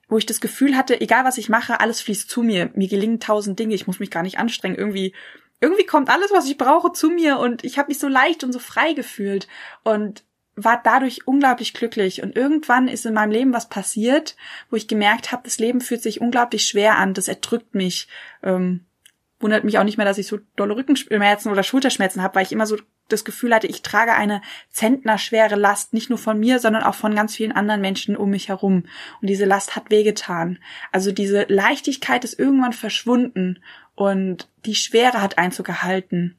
wo 0.08 0.18
ich 0.18 0.26
das 0.26 0.40
Gefühl 0.40 0.76
hatte, 0.76 1.00
egal 1.00 1.24
was 1.24 1.38
ich 1.38 1.48
mache, 1.48 1.80
alles 1.80 2.00
fließt 2.00 2.28
zu 2.28 2.42
mir. 2.42 2.70
Mir 2.74 2.88
gelingen 2.88 3.20
tausend 3.20 3.58
Dinge, 3.58 3.74
ich 3.74 3.86
muss 3.86 4.00
mich 4.00 4.10
gar 4.10 4.22
nicht 4.22 4.38
anstrengen. 4.38 4.76
Irgendwie, 4.76 5.14
irgendwie 5.60 5.86
kommt 5.86 6.10
alles, 6.10 6.30
was 6.32 6.48
ich 6.48 6.58
brauche, 6.58 6.92
zu 6.92 7.08
mir 7.08 7.38
und 7.38 7.64
ich 7.64 7.78
habe 7.78 7.88
mich 7.88 7.98
so 7.98 8.08
leicht 8.08 8.44
und 8.44 8.52
so 8.52 8.58
frei 8.58 8.92
gefühlt 8.92 9.48
und 9.84 10.24
war 10.54 10.80
dadurch 10.82 11.26
unglaublich 11.26 11.72
glücklich. 11.72 12.22
Und 12.22 12.36
irgendwann 12.36 12.88
ist 12.88 13.06
in 13.06 13.14
meinem 13.14 13.30
Leben 13.30 13.52
was 13.52 13.68
passiert, 13.68 14.36
wo 14.70 14.76
ich 14.76 14.88
gemerkt 14.88 15.32
habe, 15.32 15.42
das 15.44 15.58
Leben 15.58 15.80
fühlt 15.80 16.02
sich 16.02 16.20
unglaublich 16.20 16.66
schwer 16.66 16.98
an, 16.98 17.14
das 17.14 17.28
erdrückt 17.28 17.74
mich. 17.74 18.08
Ähm, 18.42 18.84
wundert 19.42 19.64
mich 19.64 19.78
auch 19.78 19.84
nicht 19.84 19.96
mehr, 19.96 20.06
dass 20.06 20.18
ich 20.18 20.26
so 20.26 20.38
dolle 20.56 20.76
Rückenschmerzen 20.76 21.50
oder 21.50 21.62
Schulterschmerzen 21.62 22.22
habe, 22.22 22.37
weil 22.37 22.44
ich 22.44 22.52
immer 22.52 22.66
so 22.66 22.76
das 23.08 23.25
Gefühl 23.25 23.54
hatte, 23.54 23.66
ich 23.66 23.82
trage 23.82 24.14
eine 24.14 24.42
zentnerschwere 24.70 25.56
Last, 25.56 25.92
nicht 25.92 26.08
nur 26.08 26.18
von 26.18 26.38
mir, 26.38 26.58
sondern 26.58 26.82
auch 26.82 26.94
von 26.94 27.14
ganz 27.14 27.34
vielen 27.34 27.52
anderen 27.52 27.80
Menschen 27.80 28.16
um 28.16 28.30
mich 28.30 28.49
herum. 28.49 28.84
Und 29.20 29.28
diese 29.28 29.44
Last 29.44 29.76
hat 29.76 29.90
wehgetan. 29.90 30.58
Also 30.92 31.12
diese 31.12 31.46
Leichtigkeit 31.49 32.25
ist 32.25 32.38
irgendwann 32.38 32.72
verschwunden 32.72 33.58
und 33.94 34.49
die 34.64 34.75
Schwere 34.75 35.20
hat 35.20 35.38
Einzug 35.38 35.66
gehalten. 35.66 36.37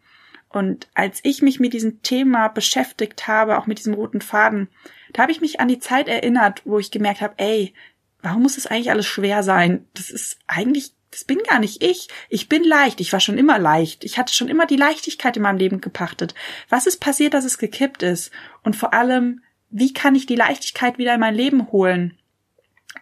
Und 0.50 0.88
als 0.94 1.20
ich 1.24 1.42
mich 1.42 1.60
mit 1.60 1.74
diesem 1.74 2.02
Thema 2.04 2.48
beschäftigt 2.48 3.28
habe, 3.28 3.58
auch 3.58 3.68
mit 3.68 3.80
diesem 3.80 3.96
roten 3.96 4.22
Faden, 4.22 4.70
da 5.12 5.24
habe 5.24 5.32
ich 5.32 5.42
mich 5.42 5.60
an 5.60 5.68
die 5.68 5.80
Zeit 5.80 6.08
erinnert, 6.08 6.62
wo 6.66 6.80
ich 6.80 6.92
gemerkt 6.92 7.22
habe, 7.22 7.34
ey, 7.38 7.74
warum 8.22 8.44
muss 8.44 8.56
das 8.56 8.68
eigentlich 8.68 8.92
alles 8.92 9.06
schwer 9.06 9.44
sein? 9.44 9.88
Das 9.94 10.10
ist 10.10 10.40
eigentlich 10.48 10.94
das 11.14 11.26
bin 11.26 11.38
gar 11.48 11.60
nicht 11.60 11.84
ich. 11.84 12.08
Ich 12.28 12.50
bin 12.50 12.64
leicht. 12.64 13.00
Ich 13.00 13.14
war 13.14 13.20
schon 13.20 13.38
immer 13.38 13.60
leicht. 13.60 14.04
Ich 14.04 14.18
hatte 14.18 14.34
schon 14.34 14.48
immer 14.48 14.66
die 14.66 14.78
Leichtigkeit 14.78 15.38
in 15.38 15.44
meinem 15.44 15.60
Leben 15.60 15.80
gepachtet. 15.80 16.34
Was 16.70 16.88
ist 16.88 17.00
passiert, 17.00 17.36
dass 17.36 17.46
es 17.46 17.60
gekippt 17.60 18.02
ist? 18.02 18.32
Und 18.64 18.76
vor 18.76 18.94
allem, 18.94 19.44
wie 19.70 19.94
kann 19.94 20.16
ich 20.16 20.26
die 20.26 20.36
Leichtigkeit 20.36 20.98
wieder 20.98 21.14
in 21.14 21.20
mein 21.20 21.36
Leben 21.36 21.72
holen? 21.72 22.18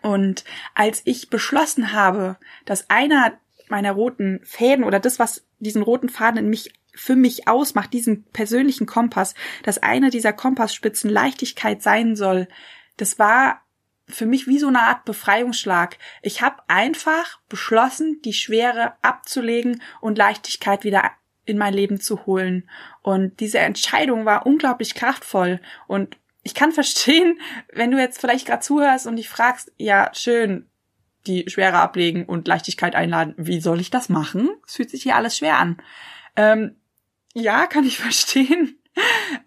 Und 0.02 0.44
als 0.76 1.02
ich 1.06 1.30
beschlossen 1.30 1.94
habe, 1.94 2.38
dass 2.66 2.90
einer 2.90 3.40
meiner 3.70 3.94
roten 3.94 4.42
Fäden 4.44 4.84
oder 4.84 5.00
das, 5.00 5.18
was 5.18 5.46
diesen 5.60 5.82
roten 5.82 6.10
Faden 6.10 6.38
in 6.38 6.50
mich 6.50 6.74
für 6.94 7.16
mich 7.16 7.48
ausmacht, 7.48 7.94
diesen 7.94 8.26
persönlichen 8.26 8.86
Kompass, 8.86 9.36
dass 9.64 9.78
eine 9.78 10.10
dieser 10.10 10.34
Kompassspitzen 10.34 11.10
Leichtigkeit 11.10 11.82
sein 11.82 12.18
soll, 12.18 12.50
das 12.98 13.18
war 13.18 13.62
für 14.12 14.26
mich 14.26 14.48
wie 14.48 14.60
so 14.60 14.68
eine 14.68 14.82
Art 14.82 15.06
Befreiungsschlag. 15.06 15.98
Ich 16.22 16.42
habe 16.42 16.58
einfach 16.68 17.40
beschlossen, 17.50 18.22
die 18.24 18.34
Schwere 18.34 18.94
abzulegen 19.02 19.82
und 20.00 20.18
Leichtigkeit 20.18 20.84
wieder 20.84 21.12
in 21.46 21.58
mein 21.58 21.74
Leben 21.74 22.00
zu 22.00 22.26
holen. 22.26 22.70
Und 23.02 23.40
diese 23.40 23.60
Entscheidung 23.60 24.26
war 24.26 24.46
unglaublich 24.46 24.96
kraftvoll. 24.96 25.60
Und 25.88 26.18
ich 26.44 26.54
kann 26.54 26.72
verstehen, 26.72 27.40
wenn 27.74 27.92
du 27.92 28.00
jetzt 28.00 28.22
vielleicht 28.22 28.48
gerade 28.48 28.62
zuhörst 28.62 29.08
und 29.08 29.16
dich 29.16 29.30
fragst, 29.30 29.72
ja, 29.78 30.12
schön, 30.14 30.68
die 31.28 31.46
Schwere 31.50 31.78
ablegen 31.78 32.26
und 32.26 32.48
Leichtigkeit 32.48 32.96
einladen. 32.96 33.36
Wie 33.38 33.62
soll 33.62 33.80
ich 33.80 33.92
das 33.92 34.10
machen? 34.10 34.50
Es 34.66 34.76
fühlt 34.76 34.90
sich 34.90 35.04
hier 35.04 35.16
alles 35.16 35.38
schwer 35.38 35.58
an. 35.58 35.78
Ähm, 36.36 36.78
ja, 37.34 37.68
kann 37.68 37.86
ich 37.86 37.98
verstehen 38.00 38.81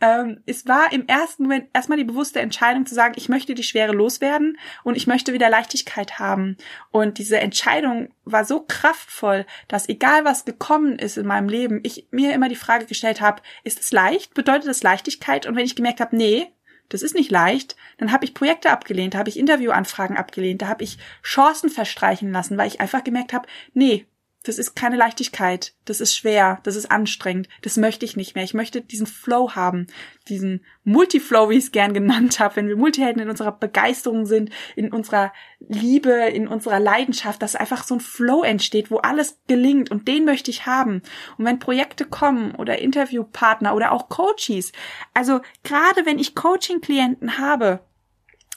ähm, 0.01 0.43
es 0.47 0.67
war 0.67 0.93
im 0.93 1.07
ersten 1.07 1.45
Moment 1.45 1.69
erstmal 1.73 1.99
die 1.99 2.05
bewusste 2.05 2.41
Entscheidung 2.41 2.87
zu 2.87 2.95
sagen, 2.95 3.15
ich 3.17 3.29
möchte 3.29 3.55
die 3.55 3.63
Schwere 3.63 3.93
loswerden 3.93 4.59
und 4.83 4.97
ich 4.97 5.07
möchte 5.07 5.33
wieder 5.33 5.51
Leichtigkeit 5.51 6.19
haben. 6.19 6.57
Und 6.91 7.19
diese 7.19 7.39
Entscheidung 7.39 8.09
war 8.25 8.45
so 8.45 8.65
kraftvoll, 8.67 9.47
dass 9.69 9.89
egal 9.89 10.25
was 10.25 10.45
gekommen 10.45 10.99
ist 10.99 11.19
in 11.19 11.27
meinem 11.27 11.49
Leben, 11.49 11.81
ich 11.83 12.09
mir 12.11 12.33
immer 12.33 12.49
die 12.49 12.57
Frage 12.57 12.87
gestellt 12.87 13.21
habe, 13.21 13.43
ist 13.65 13.81
es 13.81 13.93
leicht? 13.93 14.35
Bedeutet 14.35 14.71
es 14.71 14.83
Leichtigkeit? 14.83 15.47
Und 15.47 15.57
wenn 15.57 15.67
ich 15.67 15.77
gemerkt 15.77 16.01
habe, 16.01 16.17
nee, 16.17 16.49
das 16.89 17.03
ist 17.03 17.15
nicht 17.15 17.31
leicht, 17.31 17.77
dann 17.99 18.13
habe 18.13 18.25
ich 18.25 18.35
Projekte 18.35 18.71
abgelehnt, 18.71 19.15
da 19.15 19.19
habe 19.19 19.29
ich 19.29 19.39
Interviewanfragen 19.39 20.17
abgelehnt, 20.17 20.63
da 20.63 20.69
habe 20.69 20.85
ich 20.85 20.99
Chancen 21.23 21.71
verstreichen 21.71 22.31
lassen, 22.31 22.59
weil 22.59 22.69
ich 22.69 22.81
einfach 22.81 23.05
gemerkt 23.05 23.33
habe, 23.33 23.49
nee, 23.73 24.07
das 24.45 24.59
ist 24.59 24.77
keine 24.77 24.97
Leichtigkeit, 24.97 25.73
das 25.87 26.01
ist 26.01 26.15
schwer, 26.15 26.61
das 26.65 26.77
ist 26.77 26.91
anstrengend, 26.91 27.49
das 27.63 27.79
möchte 27.79 28.05
ich 28.05 28.15
nicht 28.15 28.35
mehr. 28.35 28.45
Ich 28.45 28.53
möchte 28.53 28.83
diesen 28.83 29.07
Flow 29.07 29.55
haben, 29.55 29.87
diesen 30.29 30.65
Multiflow, 30.85 31.49
wie 31.49 31.57
ich 31.57 31.65
es 31.65 31.73
gern 31.73 31.95
genannt 31.95 32.39
habe, 32.41 32.57
wenn 32.57 32.69
wir 32.69 32.77
Multihelden 32.77 33.23
in 33.23 33.31
unserer 33.31 33.53
Begeisterung 33.53 34.27
sind, 34.27 34.51
in 34.77 34.93
unserer 34.93 35.33
Liebe, 35.61 36.13
in 36.13 36.47
unserer 36.47 36.79
Leidenschaft, 36.79 37.41
dass 37.41 37.57
einfach 37.57 37.85
so 37.85 37.95
ein 37.95 38.01
Flow 38.01 38.43
entsteht, 38.43 38.91
wo 38.91 38.99
alles 38.99 39.39
gelingt. 39.49 39.91
Und 39.91 40.09
den 40.09 40.27
möchte 40.27 40.51
ich 40.51 40.67
haben. 40.67 41.03
Und 41.39 41.47
wenn 41.47 41.59
Projekte 41.59 42.05
kommen 42.05 42.55
oder 42.55 42.79
Interviewpartner 42.79 43.75
oder 43.75 43.93
auch 43.93 44.11
Coaches, 44.11 44.73
also 45.15 45.41
gerade 45.63 46.05
wenn 46.05 46.19
ich 46.19 46.35
Coaching-Klienten 46.35 47.39
habe, 47.39 47.81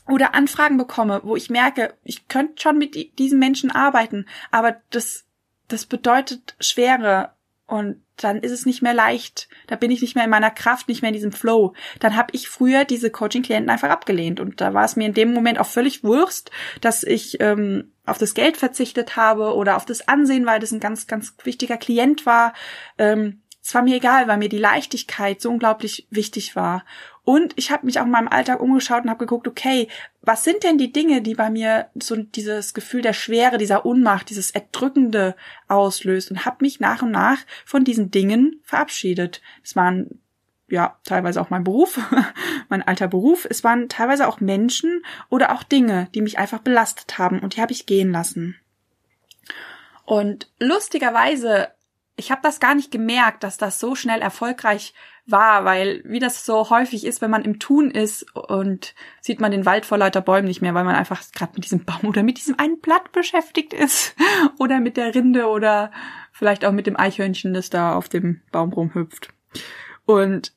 oder 0.09 0.33
Anfragen 0.33 0.77
bekomme, 0.77 1.19
wo 1.23 1.35
ich 1.35 1.49
merke, 1.49 1.93
ich 2.05 2.29
könnte 2.29 2.61
schon 2.61 2.77
mit 2.77 3.19
diesen 3.19 3.39
Menschen 3.39 3.71
arbeiten, 3.71 4.25
aber 4.51 4.77
das 4.89 5.26
das 5.67 5.85
bedeutet 5.85 6.55
Schwere 6.59 7.33
und 7.65 8.01
dann 8.15 8.39
ist 8.39 8.51
es 8.51 8.65
nicht 8.65 8.81
mehr 8.81 8.93
leicht. 8.93 9.47
Da 9.67 9.75
bin 9.75 9.91
ich 9.91 10.01
nicht 10.01 10.15
mehr 10.15 10.23
in 10.23 10.29
meiner 10.29 10.49
Kraft, 10.49 10.87
nicht 10.87 11.01
mehr 11.01 11.09
in 11.09 11.15
diesem 11.15 11.31
Flow. 11.31 11.73
Dann 11.99 12.15
habe 12.15 12.29
ich 12.31 12.49
früher 12.49 12.85
diese 12.85 13.11
Coaching-Klienten 13.11 13.69
einfach 13.69 13.89
abgelehnt 13.89 14.39
und 14.39 14.59
da 14.59 14.73
war 14.73 14.85
es 14.85 14.95
mir 14.95 15.05
in 15.05 15.13
dem 15.13 15.33
Moment 15.33 15.59
auch 15.59 15.67
völlig 15.67 16.03
Wurst, 16.03 16.49
dass 16.81 17.03
ich 17.03 17.39
ähm, 17.41 17.91
auf 18.05 18.17
das 18.17 18.33
Geld 18.33 18.57
verzichtet 18.57 19.15
habe 19.17 19.53
oder 19.53 19.75
auf 19.75 19.85
das 19.85 20.07
Ansehen, 20.07 20.45
weil 20.45 20.59
das 20.59 20.71
ein 20.71 20.79
ganz, 20.79 21.07
ganz 21.07 21.35
wichtiger 21.43 21.77
Klient 21.77 22.25
war. 22.25 22.53
Ähm, 22.97 23.41
es 23.61 23.75
war 23.75 23.81
mir 23.81 23.97
egal, 23.97 24.29
weil 24.29 24.37
mir 24.37 24.49
die 24.49 24.57
Leichtigkeit 24.57 25.41
so 25.41 25.49
unglaublich 25.49 26.07
wichtig 26.09 26.55
war. 26.55 26.85
Und 27.27 27.51
ich 27.57 27.71
habe 27.71 27.85
mich 27.85 27.99
auch 27.99 28.05
in 28.05 28.11
meinem 28.11 28.29
Alltag 28.29 28.61
umgeschaut 28.61 29.03
und 29.03 29.09
habe 29.09 29.25
geguckt, 29.25 29.49
okay, 29.49 29.89
was 30.21 30.45
sind 30.45 30.63
denn 30.63 30.77
die 30.77 30.93
Dinge, 30.93 31.21
die 31.21 31.35
bei 31.35 31.49
mir 31.49 31.89
so 32.01 32.15
dieses 32.15 32.73
Gefühl 32.73 33.01
der 33.01 33.11
Schwere, 33.11 33.57
dieser 33.57 33.85
Unmacht, 33.85 34.29
dieses 34.29 34.51
Erdrückende 34.51 35.35
auslöst 35.67 36.31
und 36.31 36.45
habe 36.45 36.59
mich 36.61 36.79
nach 36.79 37.01
und 37.01 37.11
nach 37.11 37.39
von 37.65 37.83
diesen 37.83 38.11
Dingen 38.11 38.61
verabschiedet. 38.63 39.41
Es 39.61 39.75
waren 39.75 40.21
ja 40.69 40.97
teilweise 41.03 41.41
auch 41.41 41.49
mein 41.49 41.65
Beruf, 41.65 41.99
mein 42.69 42.81
alter 42.81 43.09
Beruf. 43.09 43.45
Es 43.49 43.61
waren 43.61 43.89
teilweise 43.89 44.29
auch 44.29 44.39
Menschen 44.39 45.03
oder 45.27 45.51
auch 45.51 45.63
Dinge, 45.63 46.07
die 46.15 46.21
mich 46.21 46.39
einfach 46.39 46.59
belastet 46.59 47.17
haben 47.17 47.41
und 47.41 47.57
die 47.57 47.61
habe 47.61 47.73
ich 47.73 47.85
gehen 47.85 48.13
lassen. 48.13 48.55
Und 50.05 50.49
lustigerweise, 50.59 51.67
ich 52.15 52.31
habe 52.31 52.39
das 52.41 52.61
gar 52.61 52.73
nicht 52.73 52.89
gemerkt, 52.89 53.43
dass 53.43 53.57
das 53.57 53.81
so 53.81 53.95
schnell 53.95 54.21
erfolgreich 54.21 54.93
war, 55.27 55.65
weil 55.65 56.01
wie 56.05 56.19
das 56.19 56.45
so 56.45 56.69
häufig 56.69 57.05
ist, 57.05 57.21
wenn 57.21 57.29
man 57.29 57.43
im 57.43 57.59
Tun 57.59 57.91
ist 57.91 58.25
und 58.35 58.95
sieht 59.21 59.41
man 59.41 59.51
den 59.51 59.65
Wald 59.65 59.85
vor 59.85 59.97
lauter 59.97 60.21
Bäumen 60.21 60.47
nicht 60.47 60.61
mehr, 60.61 60.73
weil 60.73 60.85
man 60.85 60.95
einfach 60.95 61.21
gerade 61.33 61.51
mit 61.55 61.65
diesem 61.65 61.83
Baum 61.83 62.05
oder 62.05 62.23
mit 62.23 62.37
diesem 62.37 62.57
einen 62.57 62.79
Blatt 62.79 63.11
beschäftigt 63.11 63.73
ist 63.73 64.15
oder 64.59 64.79
mit 64.79 64.97
der 64.97 65.13
Rinde 65.13 65.47
oder 65.47 65.91
vielleicht 66.31 66.63
auch 66.63 66.71
mit 66.71 66.87
dem 66.87 66.97
Eichhörnchen, 66.97 67.53
das 67.53 67.69
da 67.69 67.95
auf 67.95 68.07
dem 68.09 68.41
Baum 68.51 68.71
rumhüpft. 68.71 69.29
Und 70.05 70.53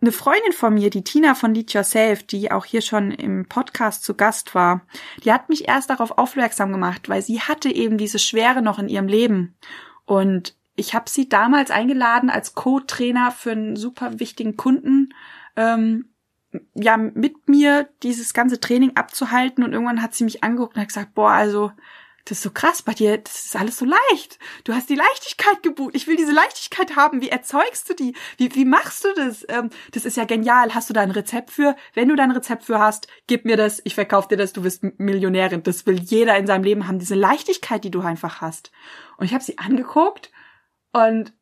eine 0.00 0.12
Freundin 0.12 0.52
von 0.52 0.74
mir, 0.74 0.90
die 0.90 1.02
Tina 1.02 1.34
von 1.34 1.54
Lead 1.54 1.72
Yourself, 1.72 2.22
die 2.24 2.52
auch 2.52 2.66
hier 2.66 2.82
schon 2.82 3.10
im 3.10 3.46
Podcast 3.46 4.04
zu 4.04 4.14
Gast 4.14 4.54
war, 4.54 4.82
die 5.24 5.32
hat 5.32 5.48
mich 5.48 5.66
erst 5.66 5.88
darauf 5.88 6.18
aufmerksam 6.18 6.70
gemacht, 6.70 7.08
weil 7.08 7.22
sie 7.22 7.40
hatte 7.40 7.70
eben 7.74 7.96
diese 7.96 8.18
Schwere 8.18 8.60
noch 8.60 8.78
in 8.78 8.88
ihrem 8.88 9.08
Leben. 9.08 9.56
Und 10.04 10.54
ich 10.76 10.94
habe 10.94 11.08
sie 11.08 11.28
damals 11.28 11.70
eingeladen 11.70 12.30
als 12.30 12.54
Co-Trainer 12.54 13.30
für 13.30 13.52
einen 13.52 13.76
super 13.76 14.18
wichtigen 14.18 14.56
Kunden, 14.56 15.14
ähm, 15.56 16.10
ja, 16.74 16.96
mit 16.96 17.48
mir 17.48 17.88
dieses 18.02 18.32
ganze 18.32 18.60
Training 18.60 18.96
abzuhalten 18.96 19.64
und 19.64 19.72
irgendwann 19.72 20.02
hat 20.02 20.14
sie 20.14 20.24
mich 20.24 20.44
angeguckt 20.44 20.76
und 20.76 20.80
hat 20.80 20.88
gesagt, 20.88 21.14
boah, 21.14 21.30
also, 21.30 21.72
das 22.24 22.38
ist 22.38 22.44
so 22.44 22.50
krass 22.50 22.80
bei 22.80 22.94
dir, 22.94 23.18
das 23.18 23.44
ist 23.44 23.56
alles 23.56 23.76
so 23.76 23.84
leicht. 23.84 24.38
Du 24.64 24.72
hast 24.72 24.88
die 24.88 24.94
Leichtigkeit 24.94 25.62
gebucht. 25.62 25.94
Ich 25.94 26.06
will 26.06 26.16
diese 26.16 26.32
Leichtigkeit 26.32 26.96
haben. 26.96 27.20
Wie 27.20 27.28
erzeugst 27.28 27.90
du 27.90 27.94
die? 27.94 28.14
Wie, 28.38 28.54
wie 28.54 28.64
machst 28.64 29.04
du 29.04 29.08
das? 29.14 29.44
Ähm, 29.50 29.68
das 29.92 30.06
ist 30.06 30.16
ja 30.16 30.24
genial. 30.24 30.74
Hast 30.74 30.88
du 30.88 30.94
da 30.94 31.02
ein 31.02 31.10
Rezept 31.10 31.50
für? 31.50 31.76
Wenn 31.92 32.08
du 32.08 32.16
da 32.16 32.22
ein 32.22 32.30
Rezept 32.30 32.64
für 32.64 32.78
hast, 32.78 33.08
gib 33.26 33.44
mir 33.44 33.58
das. 33.58 33.82
Ich 33.84 33.94
verkaufe 33.94 34.28
dir 34.28 34.38
das. 34.38 34.54
Du 34.54 34.64
wirst 34.64 34.82
Millionärin. 34.98 35.64
Das 35.64 35.84
will 35.84 36.00
jeder 36.00 36.38
in 36.38 36.46
seinem 36.46 36.64
Leben 36.64 36.88
haben. 36.88 36.98
Diese 36.98 37.14
Leichtigkeit, 37.14 37.84
die 37.84 37.90
du 37.90 38.00
einfach 38.00 38.40
hast. 38.40 38.72
Und 39.18 39.26
ich 39.26 39.34
habe 39.34 39.44
sie 39.44 39.58
angeguckt 39.58 40.30
und 40.94 41.34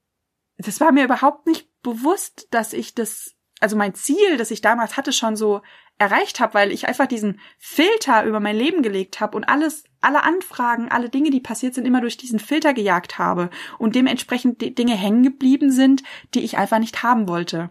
das 0.56 0.80
war 0.80 0.92
mir 0.92 1.04
überhaupt 1.04 1.46
nicht 1.46 1.68
bewusst, 1.82 2.48
dass 2.50 2.72
ich 2.72 2.94
das, 2.94 3.34
also 3.60 3.76
mein 3.76 3.94
Ziel, 3.94 4.38
das 4.38 4.50
ich 4.50 4.62
damals 4.62 4.96
hatte, 4.96 5.12
schon 5.12 5.36
so 5.36 5.60
erreicht 5.98 6.40
habe, 6.40 6.54
weil 6.54 6.72
ich 6.72 6.88
einfach 6.88 7.06
diesen 7.06 7.38
Filter 7.58 8.24
über 8.24 8.40
mein 8.40 8.56
Leben 8.56 8.82
gelegt 8.82 9.20
habe 9.20 9.36
und 9.36 9.44
alles, 9.44 9.84
alle 10.00 10.22
Anfragen, 10.22 10.90
alle 10.90 11.10
Dinge, 11.10 11.30
die 11.30 11.40
passiert 11.40 11.74
sind, 11.74 11.86
immer 11.86 12.00
durch 12.00 12.16
diesen 12.16 12.38
Filter 12.38 12.72
gejagt 12.72 13.18
habe 13.18 13.50
und 13.78 13.94
dementsprechend 13.94 14.78
Dinge 14.78 14.96
hängen 14.96 15.22
geblieben 15.22 15.70
sind, 15.70 16.02
die 16.34 16.40
ich 16.40 16.56
einfach 16.56 16.78
nicht 16.78 17.02
haben 17.02 17.28
wollte. 17.28 17.70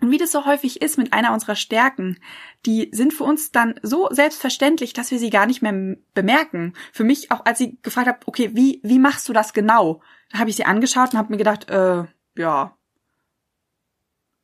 Und 0.00 0.10
wie 0.10 0.18
das 0.18 0.32
so 0.32 0.44
häufig 0.44 0.82
ist 0.82 0.98
mit 0.98 1.12
einer 1.12 1.32
unserer 1.32 1.56
Stärken, 1.56 2.18
die 2.66 2.90
sind 2.92 3.14
für 3.14 3.24
uns 3.24 3.52
dann 3.52 3.78
so 3.82 4.08
selbstverständlich, 4.10 4.92
dass 4.92 5.10
wir 5.10 5.18
sie 5.18 5.30
gar 5.30 5.46
nicht 5.46 5.62
mehr 5.62 5.96
bemerken. 6.14 6.74
Für 6.92 7.04
mich 7.04 7.30
auch, 7.30 7.46
als 7.46 7.58
sie 7.58 7.78
gefragt 7.80 8.08
hat, 8.08 8.26
okay, 8.26 8.50
wie, 8.54 8.80
wie 8.82 8.98
machst 8.98 9.28
du 9.28 9.32
das 9.32 9.54
genau? 9.54 10.02
Da 10.30 10.38
habe 10.38 10.50
ich 10.50 10.56
sie 10.56 10.64
angeschaut 10.64 11.12
und 11.12 11.18
habe 11.18 11.30
mir 11.30 11.38
gedacht, 11.38 11.68
äh, 11.70 12.04
ja, 12.36 12.76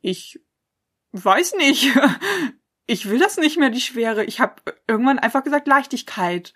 ich 0.00 0.40
weiß 1.12 1.54
nicht. 1.54 1.96
Ich 2.84 3.08
will 3.08 3.20
das 3.20 3.36
nicht 3.36 3.58
mehr, 3.58 3.70
die 3.70 3.80
Schwere. 3.80 4.24
Ich 4.24 4.40
habe 4.40 4.60
irgendwann 4.88 5.20
einfach 5.20 5.44
gesagt 5.44 5.68
Leichtigkeit. 5.68 6.52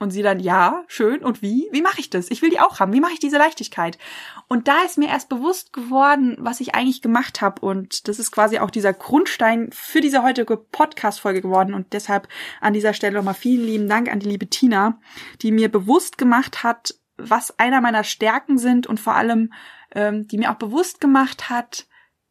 Und 0.00 0.10
sie 0.10 0.22
dann, 0.22 0.40
ja, 0.40 0.84
schön. 0.88 1.24
Und 1.24 1.42
wie? 1.42 1.68
Wie 1.72 1.80
mache 1.80 2.00
ich 2.00 2.10
das? 2.10 2.30
Ich 2.30 2.42
will 2.42 2.50
die 2.50 2.60
auch 2.60 2.80
haben. 2.80 2.92
Wie 2.92 3.00
mache 3.00 3.12
ich 3.12 3.20
diese 3.20 3.38
Leichtigkeit? 3.38 3.98
Und 4.46 4.68
da 4.68 4.82
ist 4.82 4.98
mir 4.98 5.08
erst 5.08 5.28
bewusst 5.28 5.72
geworden, 5.72 6.36
was 6.38 6.60
ich 6.60 6.74
eigentlich 6.74 7.02
gemacht 7.02 7.40
habe. 7.40 7.64
Und 7.64 8.08
das 8.08 8.18
ist 8.18 8.30
quasi 8.30 8.58
auch 8.58 8.70
dieser 8.70 8.92
Grundstein 8.92 9.70
für 9.72 10.00
diese 10.00 10.22
heutige 10.22 10.56
Podcast-Folge 10.56 11.40
geworden. 11.40 11.72
Und 11.72 11.92
deshalb 11.92 12.28
an 12.60 12.74
dieser 12.74 12.92
Stelle 12.92 13.16
nochmal 13.16 13.34
vielen 13.34 13.64
lieben 13.64 13.88
Dank 13.88 14.10
an 14.10 14.20
die 14.20 14.28
liebe 14.28 14.48
Tina, 14.48 15.00
die 15.40 15.50
mir 15.50 15.70
bewusst 15.70 16.18
gemacht 16.18 16.62
hat, 16.62 16.94
was 17.18 17.58
einer 17.58 17.80
meiner 17.80 18.04
Stärken 18.04 18.58
sind 18.58 18.86
und 18.86 19.00
vor 19.00 19.14
allem, 19.14 19.52
ähm, 19.94 20.26
die 20.28 20.38
mir 20.38 20.50
auch 20.50 20.58
bewusst 20.58 21.00
gemacht 21.00 21.50
hat, 21.50 21.86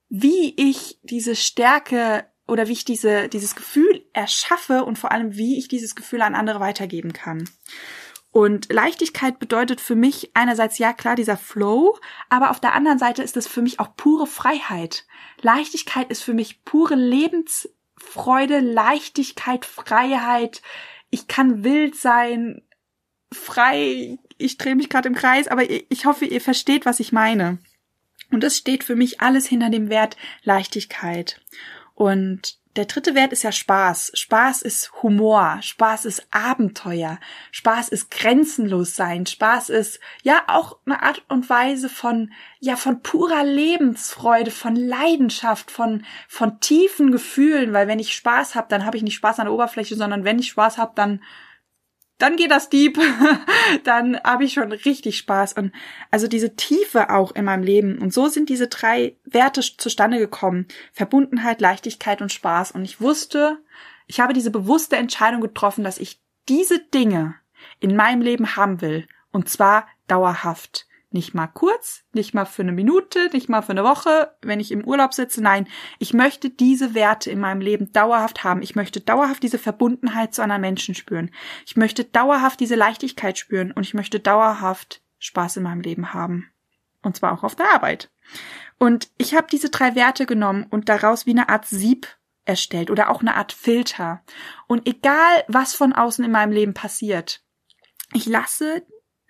wie 0.10 0.54
ich 0.58 1.00
diese 1.04 1.36
Stärke 1.36 2.26
oder 2.48 2.68
wie 2.68 2.74
ich 2.74 2.86
diese, 2.86 3.28
dieses 3.28 3.56
Gefühl 3.56 4.06
erschaffe 4.14 4.86
und 4.86 4.98
vor 4.98 5.12
allem, 5.12 5.36
wie 5.36 5.58
ich 5.58 5.68
dieses 5.68 5.96
Gefühl 5.96 6.22
an 6.22 6.34
andere 6.34 6.60
weitergeben 6.60 7.14
kann. 7.14 7.50
Und 8.32 8.72
Leichtigkeit 8.72 9.40
bedeutet 9.40 9.82
für 9.82 9.96
mich 9.96 10.32
einerseits 10.36 10.78
ja 10.78 10.94
klar 10.94 11.16
dieser 11.16 11.38
Flow, 11.38 11.98
aber 12.30 12.52
auf 12.52 12.60
der 12.60 12.74
anderen 12.74 13.00
Seite 13.00 13.24
ist 13.24 13.36
es 13.36 13.48
für 13.48 13.62
mich 13.62 13.80
auch 13.80 13.96
pure 13.96 14.28
Freiheit. 14.28 15.06
Leichtigkeit 15.42 16.10
ist 16.10 16.24
für 16.24 16.34
mich 16.34 16.64
pure 16.64 16.96
Lebensfreude, 16.96 18.60
Leichtigkeit, 18.60 19.66
Freiheit. 19.66 20.62
Ich 21.10 21.28
kann 21.28 21.64
wild 21.64 21.96
sein, 21.96 22.62
frei. 23.34 24.20
Ich 24.38 24.58
drehe 24.58 24.76
mich 24.76 24.90
gerade 24.90 25.08
im 25.08 25.16
Kreis, 25.16 25.48
aber 25.48 25.64
ich 25.70 26.06
hoffe, 26.06 26.26
ihr 26.26 26.42
versteht, 26.42 26.86
was 26.86 27.00
ich 27.00 27.12
meine. 27.12 27.60
Und 28.32 28.44
es 28.44 28.58
steht 28.58 28.84
für 28.84 28.96
mich 28.96 29.22
alles 29.22 29.48
hinter 29.48 29.70
dem 29.70 29.90
Wert 29.90 30.18
Leichtigkeit. 30.44 31.42
Und 31.94 32.58
der 32.78 32.86
dritte 32.86 33.16
Wert 33.16 33.34
ist 33.34 33.42
ja 33.42 33.52
Spaß. 33.52 34.12
Spaß 34.14 34.62
ist 34.62 35.02
Humor. 35.02 35.58
Spaß 35.62 36.06
ist 36.06 36.28
Abenteuer. 36.30 37.20
Spaß 37.52 37.90
ist 37.90 38.12
grenzenlos 38.12 38.96
sein. 38.96 39.26
Spaß 39.26 39.70
ist 39.70 40.00
ja 40.22 40.44
auch 40.46 40.78
eine 40.86 41.02
Art 41.02 41.24
und 41.28 41.50
Weise 41.50 41.90
von, 41.90 42.32
ja, 42.60 42.76
von 42.76 43.02
purer 43.02 43.44
Lebensfreude, 43.44 44.52
von 44.52 44.76
Leidenschaft, 44.76 45.72
von, 45.72 46.06
von 46.28 46.60
tiefen 46.60 47.12
Gefühlen. 47.12 47.74
Weil 47.74 47.88
wenn 47.88 48.00
ich 48.00 48.14
Spaß 48.14 48.54
habe, 48.54 48.68
dann 48.70 48.86
habe 48.86 48.96
ich 48.96 49.04
nicht 49.04 49.16
Spaß 49.16 49.40
an 49.40 49.46
der 49.46 49.54
Oberfläche, 49.54 49.96
sondern 49.96 50.24
wenn 50.24 50.38
ich 50.38 50.50
Spaß 50.50 50.78
habe, 50.78 50.92
dann 50.94 51.24
dann 52.18 52.36
geht 52.36 52.52
das 52.52 52.70
deep, 52.70 53.00
dann 53.84 54.20
habe 54.24 54.44
ich 54.44 54.54
schon 54.54 54.72
richtig 54.72 55.18
Spaß. 55.18 55.54
Und 55.54 55.72
also 56.10 56.28
diese 56.28 56.56
Tiefe 56.56 57.10
auch 57.12 57.32
in 57.32 57.46
meinem 57.46 57.64
Leben. 57.64 58.00
Und 58.00 58.14
so 58.14 58.28
sind 58.28 58.50
diese 58.50 58.68
drei 58.68 59.16
Werte 59.24 59.62
zustande 59.62 60.18
gekommen. 60.18 60.68
Verbundenheit, 60.94 61.62
Leichtigkeit 61.62 62.22
und 62.22 62.32
Spaß. 62.32 62.72
Und 62.72 62.84
ich 62.84 63.02
wusste, 63.02 63.60
ich 64.08 64.20
habe 64.20 64.34
diese 64.34 64.52
bewusste 64.52 64.96
Entscheidung 64.96 65.42
getroffen, 65.42 65.84
dass 65.84 66.00
ich 66.00 66.22
diese 66.50 66.80
Dinge 66.80 67.36
in 67.80 67.96
meinem 67.96 68.22
Leben 68.22 68.56
haben 68.56 68.82
will. 68.82 69.08
Und 69.32 69.50
zwar 69.50 69.88
dauerhaft. 70.08 70.87
Nicht 71.10 71.34
mal 71.34 71.48
kurz, 71.48 72.04
nicht 72.12 72.34
mal 72.34 72.46
für 72.46 72.64
eine 72.64 72.74
Minute, 72.74 73.30
nicht 73.32 73.48
mal 73.48 73.62
für 73.62 73.72
eine 73.72 73.86
Woche, 73.86 74.36
wenn 74.42 74.60
ich 74.60 74.72
im 74.72 74.84
Urlaub 74.84 75.14
sitze. 75.14 75.42
Nein, 75.42 75.68
ich 76.00 76.14
möchte 76.14 76.50
diese 76.50 76.94
Werte 76.94 77.32
in 77.32 77.40
meinem 77.40 77.62
Leben 77.62 77.94
dauerhaft 77.94 78.44
haben. 78.44 78.62
Ich 78.62 78.76
möchte 78.76 79.00
dauerhaft 79.00 79.42
diese 79.42 79.58
Verbundenheit 79.58 80.34
zu 80.34 80.42
anderen 80.42 80.62
Menschen 80.62 80.96
spüren. 80.96 81.32
Ich 81.66 81.78
möchte 81.78 82.04
dauerhaft 82.04 82.60
diese 82.60 82.76
Leichtigkeit 82.76 83.38
spüren 83.38 83.72
und 83.72 83.84
ich 83.84 83.94
möchte 83.94 84.20
dauerhaft 84.20 85.02
Spaß 85.20 85.58
in 85.58 85.64
meinem 85.64 85.82
Leben 85.82 86.14
haben. 86.14 86.52
Und 87.02 87.16
zwar 87.16 87.32
auch 87.32 87.44
auf 87.44 87.56
der 87.56 87.74
Arbeit. 87.74 88.12
Und 88.78 89.10
ich 89.18 89.34
habe 89.34 89.48
diese 89.50 89.70
drei 89.70 89.96
Werte 89.96 90.26
genommen 90.26 90.66
und 90.70 90.90
daraus 90.90 91.26
wie 91.26 91.32
eine 91.32 91.48
Art 91.48 91.66
Sieb 91.66 92.08
erstellt 92.44 92.92
oder 92.92 93.10
auch 93.10 93.22
eine 93.22 93.36
Art 93.36 93.54
Filter. 93.54 94.24
Und 94.68 94.88
egal, 94.88 95.46
was 95.48 95.74
von 95.74 95.94
außen 95.94 96.26
in 96.26 96.32
meinem 96.32 96.52
Leben 96.52 96.74
passiert, 96.74 97.44
ich 98.14 98.26
lasse 98.26 98.86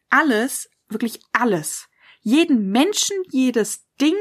alles 0.09 0.69
wirklich 0.89 1.19
alles. 1.33 1.87
Jeden 2.21 2.71
Menschen, 2.71 3.17
jedes 3.29 3.85
Ding, 4.01 4.15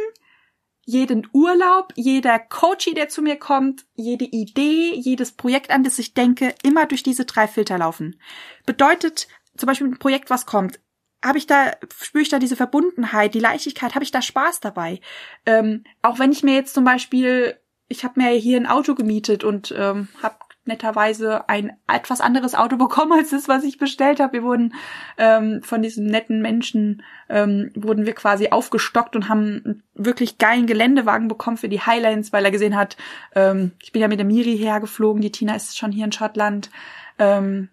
jeden 0.84 1.28
Urlaub, 1.32 1.92
jeder 1.96 2.38
Coachie, 2.38 2.94
der 2.94 3.08
zu 3.08 3.20
mir 3.20 3.36
kommt, 3.36 3.84
jede 3.94 4.24
Idee, 4.24 4.94
jedes 4.94 5.32
Projekt, 5.32 5.70
an 5.70 5.82
das 5.82 5.98
ich 5.98 6.14
denke, 6.14 6.54
immer 6.62 6.86
durch 6.86 7.02
diese 7.02 7.24
drei 7.24 7.48
Filter 7.48 7.78
laufen. 7.78 8.20
Bedeutet 8.64 9.26
zum 9.56 9.66
Beispiel 9.66 9.88
ein 9.88 9.98
Projekt, 9.98 10.30
was 10.30 10.46
kommt, 10.46 10.78
habe 11.24 11.38
ich 11.38 11.46
da, 11.46 11.72
spüre 12.00 12.22
ich 12.22 12.28
da 12.28 12.38
diese 12.38 12.56
Verbundenheit, 12.56 13.34
die 13.34 13.40
Leichtigkeit, 13.40 13.94
habe 13.94 14.04
ich 14.04 14.10
da 14.10 14.22
Spaß 14.22 14.60
dabei? 14.60 15.00
Ähm, 15.44 15.84
auch 16.02 16.18
wenn 16.18 16.32
ich 16.32 16.42
mir 16.42 16.54
jetzt 16.54 16.74
zum 16.74 16.84
Beispiel, 16.84 17.58
ich 17.88 18.04
habe 18.04 18.20
mir 18.20 18.30
hier 18.30 18.58
ein 18.58 18.66
Auto 18.66 18.94
gemietet 18.94 19.42
und 19.42 19.74
ähm, 19.76 20.08
habe 20.22 20.36
netterweise 20.66 21.48
ein 21.48 21.76
etwas 21.92 22.20
anderes 22.20 22.54
Auto 22.54 22.76
bekommen 22.86 23.12
als 23.12 23.30
das, 23.30 23.48
was 23.48 23.64
ich 23.64 23.78
bestellt 23.78 24.20
habe. 24.20 24.34
Wir 24.34 24.42
wurden 24.42 24.74
ähm, 25.18 25.62
von 25.62 25.82
diesem 25.82 26.06
netten 26.06 26.42
Menschen 26.42 27.02
ähm, 27.28 27.70
wurden 27.74 28.06
wir 28.06 28.14
quasi 28.14 28.48
aufgestockt 28.48 29.16
und 29.16 29.28
haben 29.28 29.62
einen 29.64 29.82
wirklich 29.94 30.38
geilen 30.38 30.66
Geländewagen 30.66 31.28
bekommen 31.28 31.56
für 31.56 31.68
die 31.68 31.80
Highlands, 31.80 32.32
weil 32.32 32.44
er 32.44 32.50
gesehen 32.50 32.76
hat, 32.76 32.96
ähm, 33.34 33.72
ich 33.82 33.92
bin 33.92 34.02
ja 34.02 34.08
mit 34.08 34.18
der 34.18 34.26
Miri 34.26 34.56
hergeflogen, 34.56 35.22
die 35.22 35.32
Tina 35.32 35.54
ist 35.54 35.76
schon 35.76 35.92
hier 35.92 36.04
in 36.04 36.12
Schottland. 36.12 36.70
Ähm, 37.18 37.68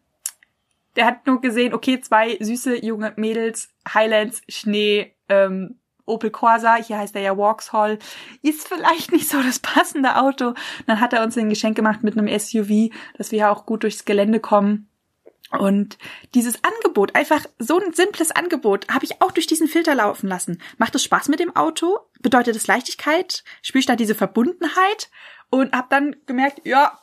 der 0.96 1.06
hat 1.06 1.26
nur 1.26 1.42
gesehen, 1.42 1.74
okay, 1.74 2.00
zwei 2.02 2.38
süße 2.40 2.86
junge 2.86 3.14
Mädels, 3.16 3.74
Highlands, 3.94 4.42
Schnee, 4.48 5.14
ähm, 5.30 5.80
Opel 6.06 6.32
Corsa, 6.32 6.76
hier 6.76 6.98
heißt 6.98 7.16
er 7.16 7.22
ja 7.22 7.36
Vauxhall, 7.36 8.00
ist 8.42 8.68
vielleicht 8.68 9.12
nicht 9.14 9.30
so 9.30 9.42
das 9.42 9.60
passende 9.60 10.18
Auto. 10.18 10.54
Dann 10.88 11.00
hat 11.00 11.14
er 11.14 11.24
uns 11.24 11.38
ein 11.38 11.50
Geschenk 11.50 11.76
gemacht 11.76 12.04
mit 12.04 12.18
einem 12.18 12.28
SUV, 12.28 12.94
dass 13.18 13.32
wir 13.32 13.40
ja 13.40 13.52
auch 13.52 13.66
gut 13.66 13.84
durchs 13.84 14.06
Gelände 14.06 14.40
kommen. 14.40 14.90
Und 15.60 16.00
dieses 16.34 16.60
Angebot, 16.64 17.16
einfach 17.16 17.46
so 17.60 17.80
ein 17.80 17.94
simples 17.94 18.32
Angebot, 18.32 18.88
habe 18.90 19.06
ich 19.06 19.22
auch 19.22 19.32
durch 19.32 19.46
diesen 19.46 19.68
Filter 19.68 19.94
laufen 19.94 20.28
lassen. 20.28 20.60
Macht 20.78 20.96
es 20.96 21.04
Spaß 21.04 21.30
mit 21.30 21.40
dem 21.40 21.56
Auto? 21.56 22.00
Bedeutet 22.22 22.56
es 22.56 22.66
Leichtigkeit? 22.66 23.44
Spüre 23.62 23.82
ich 23.82 23.86
da 23.86 23.96
diese 23.96 24.16
Verbundenheit? 24.16 25.12
Und 25.52 25.74
habe 25.74 25.88
dann 25.92 26.16
gemerkt, 26.26 26.62
ja, 26.64 27.00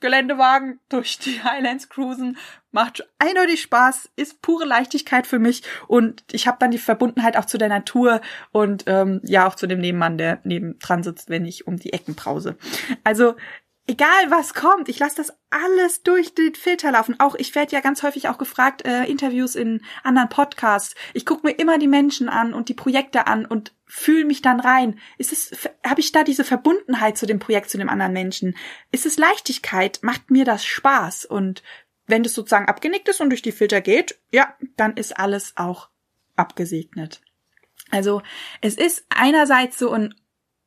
Geländewagen 0.00 0.80
durch 0.88 1.18
die 1.18 1.42
Highlands 1.42 1.88
cruisen 1.88 2.38
macht 2.72 3.08
eindeutig 3.18 3.62
Spaß, 3.62 4.10
ist 4.16 4.42
pure 4.42 4.64
Leichtigkeit 4.64 5.26
für 5.26 5.38
mich 5.38 5.62
und 5.88 6.24
ich 6.30 6.46
habe 6.46 6.58
dann 6.60 6.70
die 6.70 6.78
Verbundenheit 6.78 7.36
auch 7.36 7.44
zu 7.44 7.58
der 7.58 7.68
Natur 7.68 8.20
und 8.52 8.84
ähm, 8.86 9.20
ja 9.24 9.46
auch 9.46 9.54
zu 9.54 9.66
dem 9.66 9.80
Nebenmann, 9.80 10.18
der 10.18 10.40
neben 10.44 10.78
dran 10.78 11.02
sitzt, 11.02 11.30
wenn 11.30 11.44
ich 11.44 11.66
um 11.66 11.76
die 11.76 11.92
Ecken 11.92 12.14
brause. 12.14 12.56
Also 13.04 13.34
egal 13.86 14.30
was 14.30 14.54
kommt, 14.54 14.88
ich 14.88 14.98
lasse 14.98 15.16
das 15.16 15.32
alles 15.50 16.02
durch 16.02 16.34
den 16.34 16.54
Filter 16.54 16.92
laufen. 16.92 17.18
Auch 17.18 17.34
ich 17.34 17.54
werde 17.54 17.72
ja 17.72 17.80
ganz 17.80 18.02
häufig 18.02 18.28
auch 18.28 18.38
gefragt, 18.38 18.86
äh, 18.86 19.04
Interviews 19.04 19.56
in 19.56 19.82
anderen 20.04 20.28
Podcasts. 20.28 20.94
Ich 21.12 21.26
gucke 21.26 21.46
mir 21.46 21.54
immer 21.54 21.78
die 21.78 21.88
Menschen 21.88 22.28
an 22.28 22.54
und 22.54 22.68
die 22.68 22.74
Projekte 22.74 23.26
an 23.26 23.44
und 23.44 23.72
fühle 23.90 24.24
mich 24.24 24.40
dann 24.40 24.60
rein. 24.60 24.98
Ist 25.18 25.32
es, 25.32 25.68
habe 25.84 26.00
ich 26.00 26.12
da 26.12 26.22
diese 26.22 26.44
Verbundenheit 26.44 27.18
zu 27.18 27.26
dem 27.26 27.40
Projekt, 27.40 27.70
zu 27.70 27.76
dem 27.76 27.88
anderen 27.88 28.12
Menschen? 28.12 28.56
Ist 28.92 29.04
es 29.04 29.18
Leichtigkeit? 29.18 29.98
Macht 30.02 30.30
mir 30.30 30.44
das 30.44 30.64
Spaß? 30.64 31.24
Und 31.24 31.64
wenn 32.06 32.22
das 32.22 32.34
sozusagen 32.34 32.68
abgenickt 32.68 33.08
ist 33.08 33.20
und 33.20 33.30
durch 33.30 33.42
die 33.42 33.52
Filter 33.52 33.80
geht, 33.80 34.18
ja, 34.30 34.54
dann 34.76 34.96
ist 34.96 35.18
alles 35.18 35.56
auch 35.56 35.88
abgesegnet. 36.36 37.20
Also 37.90 38.22
es 38.60 38.76
ist 38.76 39.04
einerseits 39.08 39.78
so 39.78 39.90
ein 39.90 40.14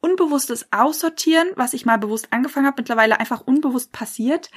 unbewusstes 0.01 0.67
Aussortieren, 0.73 1.47
was 1.55 1.73
ich 1.73 1.85
mal 1.85 1.97
bewusst 1.97 2.27
angefangen 2.31 2.67
habe, 2.67 2.81
mittlerweile 2.81 3.21
einfach 3.21 3.39
unbewusst 3.41 3.93
passiert. 3.93 4.51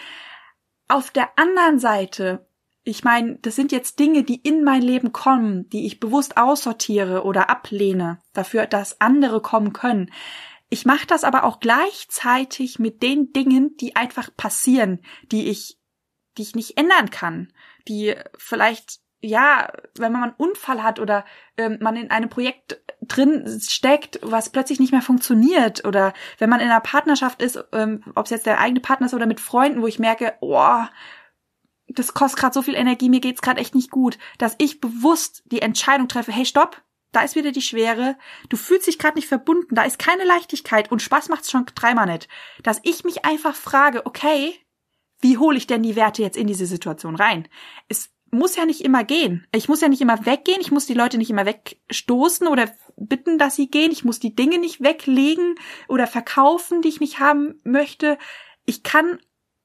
Auf 0.89 1.13
der 1.13 1.39
anderen 1.39 1.79
Seite, 1.79 2.49
ich 2.89 3.03
meine, 3.03 3.37
das 3.43 3.57
sind 3.57 3.73
jetzt 3.73 3.99
Dinge, 3.99 4.23
die 4.23 4.37
in 4.37 4.63
mein 4.63 4.81
Leben 4.81 5.13
kommen, 5.13 5.69
die 5.71 5.87
ich 5.87 5.99
bewusst 5.99 6.37
aussortiere 6.37 7.25
oder 7.25 7.51
ablehne, 7.51 8.23
dafür, 8.33 8.67
dass 8.67 9.01
andere 9.01 9.43
kommen 9.43 9.73
können. 9.73 10.13
Ich 10.69 10.87
mache 10.87 11.05
das 11.05 11.25
aber 11.25 11.43
auch 11.43 11.59
gleichzeitig 11.59 12.79
mit 12.79 13.03
den 13.03 13.33
Dingen, 13.33 13.77
die 13.81 13.97
einfach 13.97 14.31
passieren, 14.37 15.01
die 15.33 15.49
ich, 15.49 15.81
die 16.39 16.43
ich 16.43 16.55
nicht 16.55 16.79
ändern 16.79 17.11
kann, 17.11 17.53
die 17.89 18.15
vielleicht 18.39 19.01
ja, 19.21 19.73
wenn 19.99 20.13
man 20.13 20.23
einen 20.23 20.35
Unfall 20.37 20.83
hat 20.83 21.01
oder 21.01 21.25
ähm, 21.57 21.79
man 21.81 21.97
in 21.97 22.11
einem 22.11 22.29
Projekt 22.29 22.81
drin 23.01 23.61
steckt, 23.61 24.21
was 24.23 24.51
plötzlich 24.51 24.79
nicht 24.79 24.93
mehr 24.93 25.03
funktioniert 25.03 25.85
oder 25.85 26.13
wenn 26.39 26.51
man 26.51 26.61
in 26.61 26.67
einer 26.67 26.81
Partnerschaft 26.81 27.43
ist, 27.43 27.65
ähm, 27.73 28.05
ob 28.15 28.27
es 28.27 28.31
jetzt 28.31 28.47
der 28.47 28.61
eigene 28.61 28.81
Partner 28.81 29.07
ist 29.07 29.15
oder 29.15 29.27
mit 29.27 29.41
Freunden, 29.41 29.83
wo 29.83 29.87
ich 29.87 29.99
merke, 29.99 30.35
oh, 30.41 30.85
das 31.89 32.15
kostet 32.15 32.41
gerade 32.41 32.55
so 32.55 32.63
viel 32.63 32.75
Energie, 32.75 33.09
mir 33.09 33.21
geht's 33.21 33.43
gerade 33.43 33.61
echt 33.61 33.75
nicht 33.75 33.91
gut, 33.91 34.19
dass 34.39 34.55
ich 34.59 34.81
bewusst 34.81 35.43
die 35.47 35.63
Entscheidung 35.63 36.09
treffe, 36.09 36.33
hey, 36.33 36.45
stopp, 36.45 36.83
da 37.13 37.23
ist 37.23 37.37
wieder 37.37 37.53
die 37.53 37.63
Schwere, 37.63 38.17
du 38.49 38.57
fühlst 38.57 38.87
dich 38.87 38.99
gerade 38.99 39.17
nicht 39.17 39.29
verbunden, 39.29 39.75
da 39.75 39.83
ist 39.85 39.99
keine 39.99 40.25
Leichtigkeit 40.25 40.91
und 40.91 41.01
Spaß 41.01 41.29
macht's 41.29 41.51
schon 41.51 41.67
dreimal 41.75 42.07
nicht, 42.07 42.29
dass 42.63 42.81
ich 42.83 43.05
mich 43.05 43.25
einfach 43.25 43.55
frage, 43.55 44.05
okay, 44.05 44.55
wie 45.21 45.39
hole 45.39 45.57
ich 45.57 45.67
denn 45.67 45.83
die 45.83 45.97
Werte 45.97 46.23
jetzt 46.23 46.37
in 46.37 46.47
diese 46.47 46.67
Situation 46.67 47.17
rein? 47.17 47.49
Es 47.89 48.11
muss 48.31 48.57
ja 48.57 48.67
nicht 48.67 48.83
immer 48.83 49.05
gehen. 49.05 49.47
Ich 49.55 49.69
muss 49.69 49.81
ja 49.81 49.89
nicht 49.89 50.03
immer 50.03 50.27
weggehen. 50.27 50.61
Ich 50.61 50.71
muss 50.71 50.87
die 50.87 50.95
Leute 50.95 51.17
nicht 51.17 51.31
immer 51.31 51.47
wegstoßen 51.47 52.47
oder 52.49 52.71
bitten, 52.97 53.39
dass 53.39 53.57
sie 53.57 53.71
gehen. 53.71 53.93
Ich 53.93 54.05
muss 54.05 54.19
die 54.19 54.35
Dinge 54.35 54.59
nicht 54.59 54.83
weglegen 54.83 55.55
oder 55.89 56.07
verkaufen, 56.07 56.83
die 56.83 56.89
ich 56.89 57.01
nicht 57.01 57.19
haben 57.19 57.61
möchte. 57.65 58.19
Ich 58.67 58.83
kann 58.83 59.19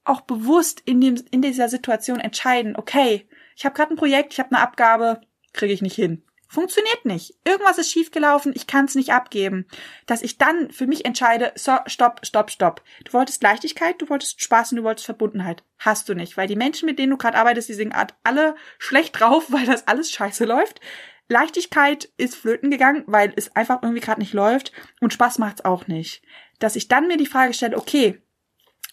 auch 0.04 0.22
bewusst 0.22 0.82
in, 0.84 1.00
dem, 1.00 1.22
in 1.30 1.42
dieser 1.42 1.68
Situation 1.68 2.20
entscheiden, 2.20 2.76
okay, 2.76 3.28
ich 3.56 3.64
habe 3.64 3.74
gerade 3.74 3.94
ein 3.94 3.96
Projekt, 3.96 4.32
ich 4.32 4.40
habe 4.40 4.54
eine 4.54 4.62
Abgabe, 4.62 5.20
kriege 5.52 5.72
ich 5.72 5.82
nicht 5.82 5.94
hin. 5.94 6.24
Funktioniert 6.48 7.06
nicht. 7.06 7.34
Irgendwas 7.46 7.78
ist 7.78 7.90
schiefgelaufen, 7.90 8.52
ich 8.54 8.66
kann 8.66 8.84
es 8.84 8.94
nicht 8.94 9.14
abgeben. 9.14 9.66
Dass 10.04 10.20
ich 10.20 10.36
dann 10.36 10.70
für 10.70 10.86
mich 10.86 11.06
entscheide, 11.06 11.52
so, 11.54 11.72
stopp, 11.86 12.20
stopp, 12.26 12.50
stopp. 12.50 12.82
Du 13.04 13.14
wolltest 13.14 13.42
Leichtigkeit, 13.42 13.94
du 14.02 14.10
wolltest 14.10 14.42
Spaß 14.42 14.72
und 14.72 14.76
du 14.76 14.84
wolltest 14.84 15.06
Verbundenheit. 15.06 15.64
Hast 15.78 16.10
du 16.10 16.14
nicht, 16.14 16.36
weil 16.36 16.48
die 16.48 16.56
Menschen, 16.56 16.84
mit 16.84 16.98
denen 16.98 17.10
du 17.10 17.16
gerade 17.16 17.38
arbeitest, 17.38 17.70
die 17.70 17.74
sind 17.74 17.94
alle 18.22 18.54
schlecht 18.78 19.18
drauf, 19.18 19.46
weil 19.48 19.64
das 19.64 19.88
alles 19.88 20.10
scheiße 20.10 20.44
läuft. 20.44 20.82
Leichtigkeit 21.26 22.10
ist 22.18 22.34
flöten 22.34 22.70
gegangen, 22.70 23.04
weil 23.06 23.32
es 23.36 23.56
einfach 23.56 23.82
irgendwie 23.82 24.02
gerade 24.02 24.20
nicht 24.20 24.34
läuft 24.34 24.72
und 25.00 25.14
Spaß 25.14 25.38
macht's 25.38 25.64
auch 25.64 25.86
nicht. 25.86 26.22
Dass 26.58 26.76
ich 26.76 26.86
dann 26.86 27.08
mir 27.08 27.16
die 27.16 27.24
Frage 27.24 27.54
stelle, 27.54 27.78
okay, 27.78 28.20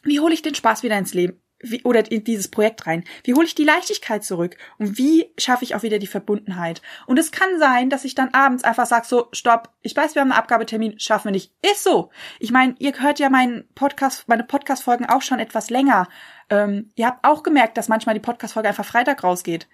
wie 0.04 0.20
hole 0.20 0.34
ich 0.34 0.42
den 0.42 0.56
Spaß 0.56 0.84
wieder 0.84 0.98
ins 0.98 1.14
Leben? 1.14 1.42
Wie, 1.62 1.84
oder 1.84 2.10
in 2.10 2.24
dieses 2.24 2.48
Projekt 2.48 2.88
rein? 2.88 3.04
Wie 3.26 3.34
hole 3.34 3.46
ich 3.46 3.54
die 3.54 3.66
Leichtigkeit 3.66 4.24
zurück? 4.24 4.56
Und 4.78 4.98
wie 4.98 5.34
schaffe 5.38 5.66
ich 5.66 5.76
auch 5.76 5.84
wieder 5.84 6.00
die 6.00 6.08
Verbundenheit? 6.08 6.82
Und 7.06 7.20
es 7.20 7.32
kann 7.32 7.60
sein, 7.60 7.90
dass 7.90 8.06
ich 8.06 8.16
dann 8.16 8.34
abends 8.34 8.64
einfach 8.64 8.86
sage, 8.86 9.06
so, 9.06 9.28
stopp, 9.34 9.70
ich 9.82 9.94
weiß, 9.94 10.16
wir 10.16 10.22
haben 10.22 10.32
einen 10.32 10.40
Abgabetermin, 10.40 11.00
schaffen 11.00 11.26
wir 11.26 11.32
nicht. 11.34 11.52
Ist 11.62 11.84
so. 11.84 12.12
Ich 12.40 12.52
meine, 12.52 12.76
ihr 12.80 12.94
hört 12.98 13.20
ja 13.20 13.30
meinen 13.30 13.68
Podcast, 13.76 14.30
meine 14.30 14.46
Podcast-Folgen 14.46 15.06
auch 15.06 15.22
schon 15.22 15.40
etwas 15.40 15.70
länger. 15.70 16.08
Ähm, 16.50 16.92
ihr 16.96 17.08
habt 17.08 17.26
auch 17.26 17.44
gemerkt, 17.44 17.78
dass 17.78 17.90
manchmal 17.90 18.16
die 18.16 18.22
Podcast-Folge 18.22 18.70
einfach 18.70 18.86
Freitag 18.86 19.22
rausgeht. 19.26 19.68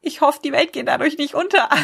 Ich 0.00 0.20
hoffe, 0.20 0.40
die 0.44 0.52
Welt 0.52 0.72
geht 0.72 0.86
dadurch 0.86 1.18
nicht 1.18 1.34
unter. 1.34 1.68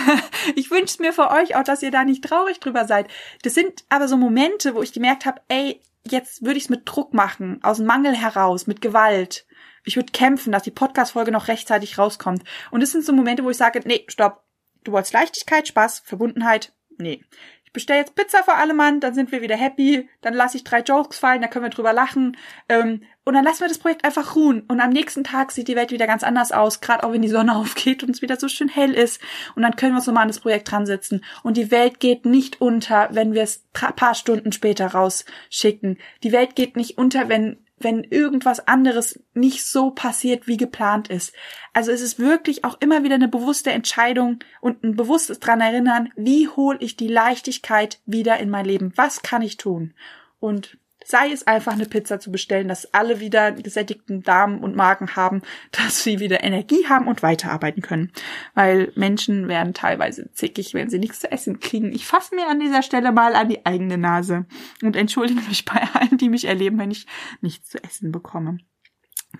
Ich 0.57 0.71
wünsche 0.71 1.03
mir 1.03 1.13
für 1.13 1.31
euch 1.31 1.55
auch, 1.55 1.63
dass 1.63 1.83
ihr 1.83 1.91
da 1.91 2.05
nicht 2.05 2.25
traurig 2.25 2.61
drüber 2.61 2.87
seid. 2.87 3.09
Das 3.43 3.55
sind 3.55 3.85
aber 3.89 4.09
so 4.09 4.17
Momente, 4.17 4.75
wo 4.75 4.83
ich 4.83 4.93
gemerkt 4.93 5.27
habe, 5.27 5.41
ey, 5.49 5.81
jetzt 6.09 6.43
würde 6.43 6.59
ich 6.59 6.65
es 6.65 6.71
mit 6.71 6.83
Druck 6.85 7.15
machen, 7.15 7.61
aus 7.63 7.79
dem 7.79 7.87
Mangel 7.87 8.15
heraus, 8.15 8.67
mit 8.67 8.81
Gewalt. 8.81 9.47
Ich 9.85 9.97
würde 9.97 10.13
kämpfen, 10.13 10.53
dass 10.53 10.63
die 10.63 10.71
Podcast-Folge 10.71 11.33
noch 11.33 11.49
rechtzeitig 11.49 11.99
rauskommt. 11.99 12.45
Und 12.71 12.83
es 12.83 12.93
sind 12.93 13.05
so 13.05 13.13
Momente, 13.13 13.45
wo 13.45 13.51
ich 13.51 13.57
sage, 13.57 13.81
nee, 13.85 14.05
stopp. 14.09 14.45
Du 14.85 14.93
wolltest 14.93 15.13
Leichtigkeit, 15.13 15.69
Spaß, 15.69 16.01
Verbundenheit. 16.01 16.73
Nee 16.99 17.23
ich 17.71 17.73
bestelle 17.73 18.01
jetzt 18.01 18.17
Pizza 18.17 18.43
für 18.43 18.55
alle 18.55 18.75
Mann, 18.75 18.99
dann 18.99 19.15
sind 19.15 19.31
wir 19.31 19.43
wieder 19.43 19.55
happy, 19.55 20.09
dann 20.23 20.35
lasse 20.35 20.57
ich 20.57 20.65
drei 20.65 20.81
Jokes 20.81 21.21
fallen, 21.21 21.41
dann 21.41 21.51
können 21.51 21.65
wir 21.65 21.71
drüber 21.71 21.93
lachen 21.93 22.37
ähm, 22.69 23.03
und 23.23 23.35
dann 23.35 23.45
lassen 23.45 23.61
wir 23.61 23.69
das 23.69 23.79
Projekt 23.79 24.05
einfach 24.05 24.35
ruhen. 24.35 24.63
Und 24.63 24.81
am 24.81 24.91
nächsten 24.91 25.23
Tag 25.23 25.53
sieht 25.53 25.69
die 25.69 25.77
Welt 25.77 25.93
wieder 25.93 26.09
ganz 26.09 26.25
anders 26.25 26.51
aus, 26.51 26.81
gerade 26.81 27.05
auch 27.05 27.13
wenn 27.13 27.23
die 27.23 27.29
Sonne 27.29 27.55
aufgeht 27.57 28.03
und 28.03 28.11
es 28.11 28.23
wieder 28.23 28.37
so 28.37 28.49
schön 28.49 28.69
hell 28.69 28.93
ist. 28.93 29.21
Und 29.55 29.63
dann 29.63 29.77
können 29.77 29.93
wir 29.93 29.99
uns 29.99 30.07
nochmal 30.09 30.23
an 30.23 30.29
das 30.29 30.41
Projekt 30.41 30.69
dran 30.69 30.85
setzen. 30.85 31.25
Und 31.45 31.57
die 31.57 31.71
Welt 31.71 32.01
geht 32.01 32.27
nicht 32.27 32.61
unter, 32.61 33.09
wenn 33.13 33.33
wir 33.33 33.43
es 33.43 33.69
paar 33.73 34.17
Stunden 34.17 34.51
später 34.51 34.89
rausschicken. 34.89 35.99
Die 36.25 36.33
Welt 36.33 36.57
geht 36.57 36.77
nicht 36.77 36.99
unter, 36.99 37.29
wenn 37.29 37.65
wenn 37.81 38.05
irgendwas 38.05 38.67
anderes 38.69 39.19
nicht 39.35 39.65
so 39.65 39.91
passiert, 39.91 40.47
wie 40.47 40.57
geplant 40.57 41.09
ist. 41.09 41.35
Also 41.73 41.91
es 41.91 42.03
ist 42.03 42.19
wirklich 42.19 42.65
auch 42.65 42.77
immer 42.81 43.03
wieder 43.03 43.15
eine 43.15 43.29
bewusste 43.29 43.73
Entscheidung 43.73 44.39
und 44.61 44.85
ein 44.85 44.97
bewusstes 44.97 45.41
dran 45.41 45.61
erinnern, 45.61 46.13
wie 46.15 46.49
hole 46.49 46.79
ich 46.81 46.97
die 46.97 47.09
Leichtigkeit 47.09 48.01
wieder 48.07 48.39
in 48.39 48.51
mein 48.51 48.67
Leben? 48.67 48.93
Was 48.97 49.23
kann 49.23 49.43
ich 49.43 49.57
tun? 49.57 49.95
Und 50.41 50.79
sei 51.11 51.33
es 51.33 51.47
einfach 51.47 51.73
eine 51.73 51.87
Pizza 51.87 52.21
zu 52.21 52.31
bestellen, 52.31 52.69
dass 52.69 52.95
alle 52.95 53.21
wieder 53.21 53.53
gesättigten 53.53 54.23
Darm 54.23 54.63
und 54.63 54.77
Magen 54.77 55.17
haben, 55.17 55.43
dass 55.73 56.03
sie 56.03 56.21
wieder 56.21 56.43
Energie 56.45 56.87
haben 56.89 57.09
und 57.09 57.23
weiterarbeiten 57.23 57.83
können. 57.83 58.13
Weil 58.55 58.93
Menschen 58.95 59.49
werden 59.49 59.75
teilweise 59.75 60.31
zickig, 60.33 60.73
wenn 60.75 60.89
sie 60.89 60.99
nichts 60.99 61.21
zu 61.21 61.31
essen 61.31 61.61
kriegen. 61.61 61.93
Ich 61.93 62.07
fasse 62.07 62.35
mir 62.35 62.49
an 62.49 62.61
dieser 62.61 62.83
Stelle 62.83 63.13
mal 63.13 63.35
an 63.35 63.49
die 63.49 63.67
eigene 63.67 63.99
Nase 63.99 64.47
und 64.83 64.97
entschuldige 64.97 65.41
mich 65.49 65.65
bei 65.65 65.83
allen, 65.95 66.17
die 66.17 66.29
mich 66.29 66.45
erleben, 66.45 66.79
wenn 66.79 66.91
ich 66.91 67.07
nichts 67.41 67.71
zu 67.71 67.83
essen 67.83 68.13
bekomme. 68.13 68.59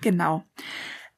Genau. 0.01 0.43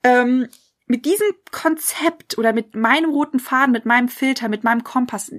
Ähm, 0.04 0.48
mit 0.86 1.06
diesem 1.06 1.28
Konzept 1.52 2.38
oder 2.38 2.54
mit 2.54 2.76
meinem 2.76 3.10
roten 3.10 3.40
Faden, 3.40 3.72
mit 3.72 3.86
meinem 3.86 4.10
Filter, 4.10 4.50
mit 4.50 4.64
meinem 4.64 4.84
Kompass, 4.84 5.32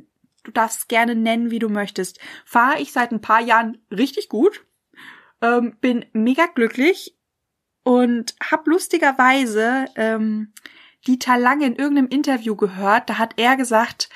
du 0.42 0.50
darfst 0.50 0.88
gerne 0.88 1.14
nennen, 1.14 1.50
wie 1.50 1.58
du 1.58 1.68
möchtest, 1.68 2.18
fahre 2.44 2.80
ich 2.80 2.92
seit 2.92 3.12
ein 3.12 3.20
paar 3.20 3.40
Jahren 3.40 3.78
richtig 3.90 4.28
gut 4.28 4.64
ähm, 5.44 5.76
bin 5.80 6.04
mega 6.12 6.46
glücklich 6.46 7.16
und 7.82 8.34
hab 8.42 8.66
lustigerweise 8.66 9.86
ähm, 9.96 10.52
Dieter 11.06 11.36
Lange 11.36 11.66
in 11.66 11.76
irgendeinem 11.76 12.08
Interview 12.08 12.56
gehört. 12.56 13.10
Da 13.10 13.18
hat 13.18 13.34
er 13.36 13.56
gesagt, 13.56 14.08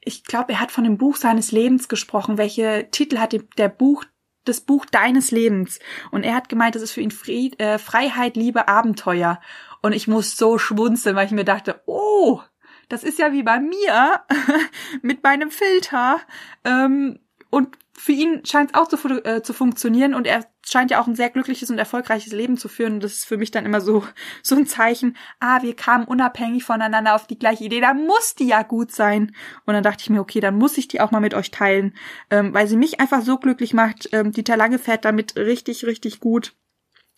ich 0.00 0.24
glaube, 0.24 0.52
er 0.52 0.60
hat 0.60 0.70
von 0.70 0.84
dem 0.84 0.98
Buch 0.98 1.16
seines 1.16 1.50
Lebens 1.50 1.88
gesprochen. 1.88 2.38
Welche 2.38 2.88
Titel 2.90 3.18
hat 3.18 3.34
der 3.58 3.68
Buch 3.68 4.04
das 4.44 4.60
Buch 4.60 4.84
deines 4.86 5.30
Lebens. 5.30 5.80
Und 6.10 6.22
er 6.22 6.34
hat 6.34 6.48
gemeint, 6.48 6.74
das 6.74 6.82
ist 6.82 6.92
für 6.92 7.00
ihn 7.00 7.10
Fried, 7.10 7.58
äh, 7.60 7.78
Freiheit, 7.78 8.36
Liebe, 8.36 8.68
Abenteuer. 8.68 9.40
Und 9.82 9.92
ich 9.92 10.06
muss 10.06 10.36
so 10.36 10.58
schmunzeln, 10.58 11.16
weil 11.16 11.26
ich 11.26 11.32
mir 11.32 11.44
dachte, 11.44 11.82
oh, 11.86 12.40
das 12.88 13.04
ist 13.04 13.18
ja 13.18 13.32
wie 13.32 13.42
bei 13.42 13.58
mir 13.58 14.20
mit 15.02 15.22
meinem 15.22 15.50
Filter. 15.50 16.20
Ähm, 16.64 17.20
und 17.50 17.78
für 17.96 18.12
ihn 18.12 18.44
scheint 18.44 18.70
es 18.70 18.74
auch 18.74 18.88
zu, 18.88 18.96
äh, 19.24 19.42
zu 19.42 19.52
funktionieren 19.52 20.14
und 20.14 20.26
er 20.26 20.44
scheint 20.66 20.90
ja 20.90 21.00
auch 21.00 21.06
ein 21.06 21.14
sehr 21.14 21.30
glückliches 21.30 21.70
und 21.70 21.78
erfolgreiches 21.78 22.32
Leben 22.32 22.56
zu 22.56 22.68
führen. 22.68 22.94
Und 22.94 23.04
das 23.04 23.12
ist 23.12 23.26
für 23.26 23.36
mich 23.36 23.50
dann 23.50 23.66
immer 23.66 23.80
so, 23.80 24.04
so 24.42 24.56
ein 24.56 24.66
Zeichen, 24.66 25.16
ah, 25.40 25.62
wir 25.62 25.76
kamen 25.76 26.04
unabhängig 26.04 26.64
voneinander 26.64 27.14
auf 27.14 27.26
die 27.26 27.38
gleiche 27.38 27.64
Idee, 27.64 27.80
da 27.80 27.94
muss 27.94 28.34
die 28.34 28.48
ja 28.48 28.62
gut 28.62 28.92
sein. 28.92 29.34
Und 29.64 29.74
dann 29.74 29.82
dachte 29.82 30.02
ich 30.02 30.10
mir, 30.10 30.20
okay, 30.20 30.40
dann 30.40 30.56
muss 30.56 30.78
ich 30.78 30.88
die 30.88 31.00
auch 31.00 31.10
mal 31.10 31.20
mit 31.20 31.34
euch 31.34 31.50
teilen, 31.50 31.94
ähm, 32.30 32.52
weil 32.52 32.66
sie 32.66 32.76
mich 32.76 33.00
einfach 33.00 33.22
so 33.22 33.38
glücklich 33.38 33.74
macht. 33.74 34.08
Ähm, 34.12 34.32
Dieter 34.32 34.56
Lange 34.56 34.78
fährt 34.78 35.04
damit 35.04 35.36
richtig, 35.36 35.86
richtig 35.86 36.20
gut 36.20 36.54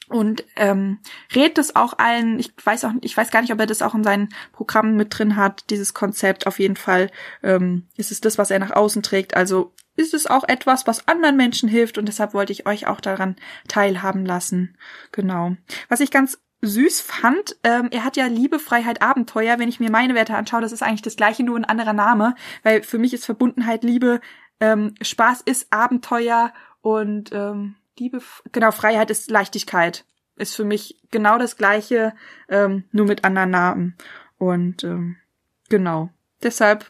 und 0.08 0.44
ähm, 0.54 0.98
rät 1.34 1.58
es 1.58 1.74
auch 1.74 1.98
allen. 1.98 2.38
Ich 2.38 2.52
weiß 2.62 2.84
auch, 2.84 2.92
ich 3.00 3.16
weiß 3.16 3.30
gar 3.30 3.40
nicht, 3.40 3.52
ob 3.52 3.58
er 3.58 3.66
das 3.66 3.82
auch 3.82 3.94
in 3.94 4.04
seinen 4.04 4.28
Programmen 4.52 4.96
mit 4.96 5.16
drin 5.16 5.36
hat. 5.36 5.64
Dieses 5.70 5.94
Konzept 5.94 6.46
auf 6.46 6.58
jeden 6.58 6.76
Fall 6.76 7.10
ähm, 7.42 7.88
ist 7.96 8.12
es 8.12 8.20
das, 8.20 8.38
was 8.38 8.50
er 8.50 8.60
nach 8.60 8.70
außen 8.70 9.02
trägt. 9.02 9.36
Also 9.36 9.72
ist 9.96 10.14
es 10.14 10.26
auch 10.26 10.44
etwas, 10.46 10.86
was 10.86 11.08
anderen 11.08 11.36
Menschen 11.36 11.68
hilft 11.68 11.98
und 11.98 12.06
deshalb 12.06 12.34
wollte 12.34 12.52
ich 12.52 12.66
euch 12.66 12.86
auch 12.86 13.00
daran 13.00 13.36
teilhaben 13.68 14.24
lassen. 14.24 14.76
Genau. 15.12 15.56
Was 15.88 16.00
ich 16.00 16.10
ganz 16.10 16.38
süß 16.62 17.00
fand, 17.00 17.56
ähm, 17.64 17.88
er 17.90 18.04
hat 18.04 18.16
ja 18.16 18.26
Liebe, 18.26 18.58
Freiheit, 18.58 19.02
Abenteuer. 19.02 19.58
Wenn 19.58 19.68
ich 19.68 19.80
mir 19.80 19.90
meine 19.90 20.14
Werte 20.14 20.36
anschaue, 20.36 20.60
das 20.60 20.72
ist 20.72 20.82
eigentlich 20.82 21.02
das 21.02 21.16
gleiche, 21.16 21.42
nur 21.42 21.56
ein 21.56 21.64
anderer 21.64 21.92
Name, 21.92 22.34
weil 22.62 22.82
für 22.82 22.98
mich 22.98 23.12
ist 23.14 23.24
Verbundenheit 23.24 23.84
Liebe, 23.84 24.20
ähm, 24.60 24.94
Spaß 25.00 25.42
ist 25.42 25.72
Abenteuer 25.72 26.52
und 26.80 27.30
ähm, 27.32 27.76
Liebe, 27.98 28.20
genau, 28.52 28.70
Freiheit 28.70 29.10
ist 29.10 29.30
Leichtigkeit. 29.30 30.04
Ist 30.36 30.54
für 30.54 30.64
mich 30.64 31.00
genau 31.10 31.38
das 31.38 31.56
gleiche, 31.56 32.14
ähm, 32.48 32.84
nur 32.92 33.06
mit 33.06 33.24
anderen 33.24 33.50
Namen. 33.50 33.96
Und 34.36 34.84
ähm, 34.84 35.16
genau. 35.70 36.10
Deshalb 36.42 36.86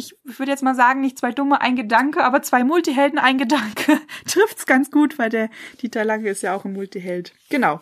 ich 0.00 0.18
würde 0.24 0.50
jetzt 0.50 0.62
mal 0.62 0.74
sagen, 0.74 1.00
nicht 1.00 1.18
zwei 1.18 1.30
Dumme, 1.30 1.60
ein 1.60 1.76
Gedanke, 1.76 2.24
aber 2.24 2.42
zwei 2.42 2.64
Multihelden, 2.64 3.18
ein 3.18 3.38
Gedanke. 3.38 4.00
Trifft's 4.26 4.66
ganz 4.66 4.90
gut, 4.90 5.18
weil 5.18 5.30
der 5.30 5.50
Dieter 5.80 6.04
Lange 6.04 6.28
ist 6.28 6.42
ja 6.42 6.54
auch 6.56 6.64
ein 6.64 6.72
Multiheld. 6.72 7.34
Genau. 7.50 7.80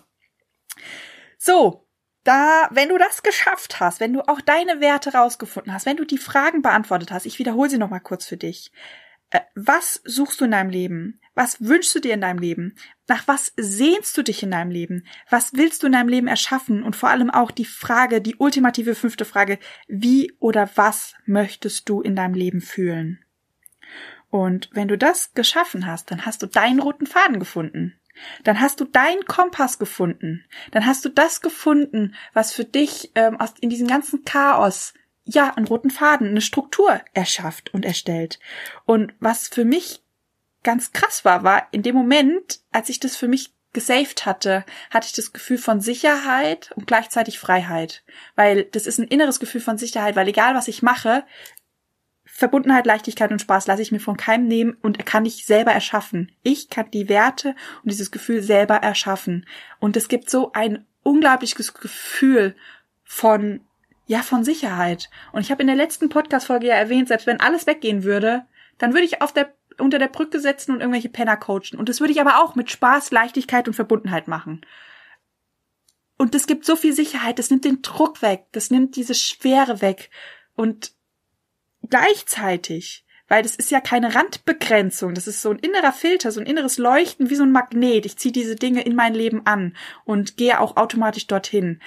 So, 1.39 1.89
da, 2.25 2.69
wenn 2.73 2.89
du 2.89 2.99
das 2.99 3.23
geschafft 3.23 3.81
hast, 3.81 4.01
wenn 4.01 4.13
du 4.13 4.21
auch 4.29 4.41
deine 4.41 4.81
Werte 4.81 5.15
rausgefunden 5.15 5.73
hast, 5.73 5.87
wenn 5.87 5.97
du 5.97 6.05
die 6.05 6.19
Fragen 6.19 6.61
beantwortet 6.61 7.11
hast, 7.11 7.25
ich 7.25 7.39
wiederhole 7.39 7.71
sie 7.71 7.79
nochmal 7.79 8.01
kurz 8.01 8.27
für 8.27 8.37
dich. 8.37 8.71
Äh, 9.31 9.41
was 9.55 10.01
suchst 10.05 10.41
du 10.41 10.47
in 10.47 10.53
deinem 10.53 10.71
Leben? 10.71 11.21
Was 11.35 11.61
wünschst 11.61 11.95
du 11.95 12.01
dir 12.01 12.15
in 12.15 12.21
deinem 12.21 12.39
Leben? 12.39 12.75
Nach 13.07 13.29
was 13.29 13.53
sehnst 13.57 14.17
du 14.17 14.23
dich 14.23 14.43
in 14.43 14.51
deinem 14.51 14.71
Leben? 14.71 15.07
Was 15.31 15.53
willst 15.55 15.83
du 15.83 15.87
in 15.87 15.93
deinem 15.93 16.09
Leben 16.09 16.27
erschaffen? 16.27 16.83
Und 16.83 16.97
vor 16.97 17.11
allem 17.11 17.31
auch 17.31 17.51
die 17.51 17.65
Frage, 17.65 18.21
die 18.21 18.37
ultimative 18.37 18.95
fünfte 18.95 19.25
Frage, 19.25 19.59
wie 19.87 20.33
oder 20.41 20.69
was 20.75 21.15
möchtest 21.27 21.89
du 21.89 22.01
in 22.01 22.17
deinem 22.17 22.35
Leben 22.35 22.61
fühlen? 22.61 23.25
Und 24.31 24.69
wenn 24.73 24.89
du 24.89 24.99
das 24.99 25.33
geschaffen 25.35 25.87
hast, 25.87 26.11
dann 26.11 26.27
hast 26.27 26.43
du 26.43 26.47
deinen 26.47 26.81
roten 26.81 27.07
Faden 27.07 27.39
gefunden. 27.39 27.99
Dann 28.45 28.61
hast 28.61 28.81
du 28.81 28.85
deinen 28.85 29.25
Kompass 29.27 29.79
gefunden. 29.79 30.45
Dann 30.73 30.87
hast 30.87 31.05
du 31.05 31.09
das 31.09 31.41
gefunden, 31.41 32.15
was 32.33 32.53
für 32.53 32.65
dich 32.65 33.13
ähm, 33.15 33.39
aus, 33.39 33.55
in 33.61 33.71
diesem 33.71 33.87
ganzen 33.87 34.25
Chaos 34.25 34.93
ja 35.29 35.55
einen 35.55 35.67
roten 35.67 35.91
Faden, 35.91 36.29
eine 36.29 36.41
Struktur 36.41 37.01
erschafft 37.15 37.73
und 37.75 37.85
erstellt. 37.85 38.39
Und 38.85 39.13
was 39.21 39.49
für 39.49 39.65
mich 39.65 40.03
ganz 40.63 40.93
krass 40.93 41.25
war, 41.25 41.45
war 41.45 41.69
in 41.71 41.83
dem 41.83 41.95
Moment, 41.95 42.61
als 42.73 42.89
ich 42.89 42.99
das 42.99 43.17
für 43.17 43.29
mich 43.29 43.53
gesaved 43.73 44.27
hatte, 44.27 44.65
hatte 44.91 45.07
ich 45.07 45.13
das 45.13 45.33
Gefühl 45.33 45.59
von 45.59 45.81
Sicherheit 45.81 46.73
und 46.75 46.87
gleichzeitig 46.87 47.39
Freiheit. 47.39 48.03
Weil 48.35 48.65
das 48.65 48.87
ist 48.87 48.99
ein 48.99 49.07
inneres 49.09 49.41
Gefühl 49.41 49.61
von 49.61 49.79
Sicherheit, 49.79 50.17
weil 50.17 50.29
egal 50.29 50.55
was 50.55 50.69
ich 50.69 50.83
mache, 50.83 51.25
Verbundenheit, 52.25 52.87
Leichtigkeit 52.87 53.31
und 53.31 53.41
Spaß 53.41 53.67
lasse 53.67 53.83
ich 53.83 53.93
mir 53.93 54.01
von 54.01 54.17
keinem 54.17 54.47
nehmen 54.47 54.77
und 54.81 55.05
kann 55.05 55.27
ich 55.27 55.45
selber 55.45 55.73
erschaffen. 55.73 56.33
Ich 56.43 56.71
kann 56.71 56.91
die 56.91 57.09
Werte 57.09 57.55
und 57.83 57.91
dieses 57.91 58.11
Gefühl 58.11 58.43
selber 58.43 58.77
erschaffen. 58.77 59.47
Und 59.81 59.97
es 59.97 60.09
gibt 60.09 60.31
so 60.31 60.53
ein 60.53 60.87
unglaubliches 61.03 61.75
Gefühl 61.75 62.55
von, 63.03 63.61
ja, 64.09 64.23
von 64.23 64.43
Sicherheit. 64.43 65.11
Und 65.33 65.43
ich 65.43 65.51
habe 65.51 65.61
in 65.61 65.69
der 65.69 65.77
letzten 65.77 66.09
Podcast-Folge 66.09 66.67
ja 66.67 66.75
erwähnt, 66.75 67.09
selbst 67.09 67.27
wenn 67.27 67.41
alles 67.41 67.67
weggehen 67.67 68.03
würde, 68.03 68.47
dann 68.79 68.95
würde 68.95 69.05
ich 69.05 69.23
auf 69.23 69.33
der 69.33 69.55
unter 69.79 70.01
der 70.01 70.09
Brücke 70.09 70.41
setzen 70.41 70.73
und 70.73 70.81
irgendwelche 70.81 71.09
Penner 71.09 71.37
coachen. 71.37 71.79
Und 71.79 71.89
das 71.89 72.01
würde 72.01 72.13
ich 72.13 72.21
aber 72.21 72.43
auch 72.43 72.57
mit 72.57 72.69
Spaß, 72.69 73.13
Leichtigkeit 73.13 73.69
und 73.69 73.75
Verbundenheit 73.75 74.27
machen. 74.27 74.63
Und 76.17 76.35
das 76.35 76.49
gibt 76.49 76.65
so 76.65 76.75
viel 76.75 76.93
Sicherheit, 76.93 77.39
das 77.39 77.51
nimmt 77.51 77.65
den 77.65 77.81
Druck 77.83 78.21
weg, 78.23 78.47
das 78.51 78.73
nimmt 78.73 78.97
diese 78.97 79.15
Schwere 79.15 79.81
weg. 79.81 80.11
Und 80.57 80.93
gleichzeitig 81.89 83.05
weil 83.29 83.43
das 83.43 83.57
ist 83.57 83.71
ja 83.71 83.81
keine 83.81 84.15
Randbegrenzung, 84.15 85.15
das 85.15 85.27
ist 85.27 85.43
so 85.43 85.51
ein 85.51 85.59
innerer 85.59 85.93
Filter, 85.93 86.33
so 86.33 86.41
ein 86.41 86.47
inneres 86.47 86.79
Leuchten 86.79 87.29
wie 87.31 87.37
so 87.37 87.43
ein 87.43 87.53
Magnet. 87.53 88.07
Ich 88.07 88.17
ziehe 88.17 88.33
diese 88.33 88.57
Dinge 88.57 88.83
in 88.83 88.97
mein 88.97 89.15
Leben 89.15 89.47
an 89.47 89.77
und 90.05 90.39
gehe 90.39 90.59
auch 90.59 90.77
automatisch 90.77 91.27
dorthin. 91.27 91.81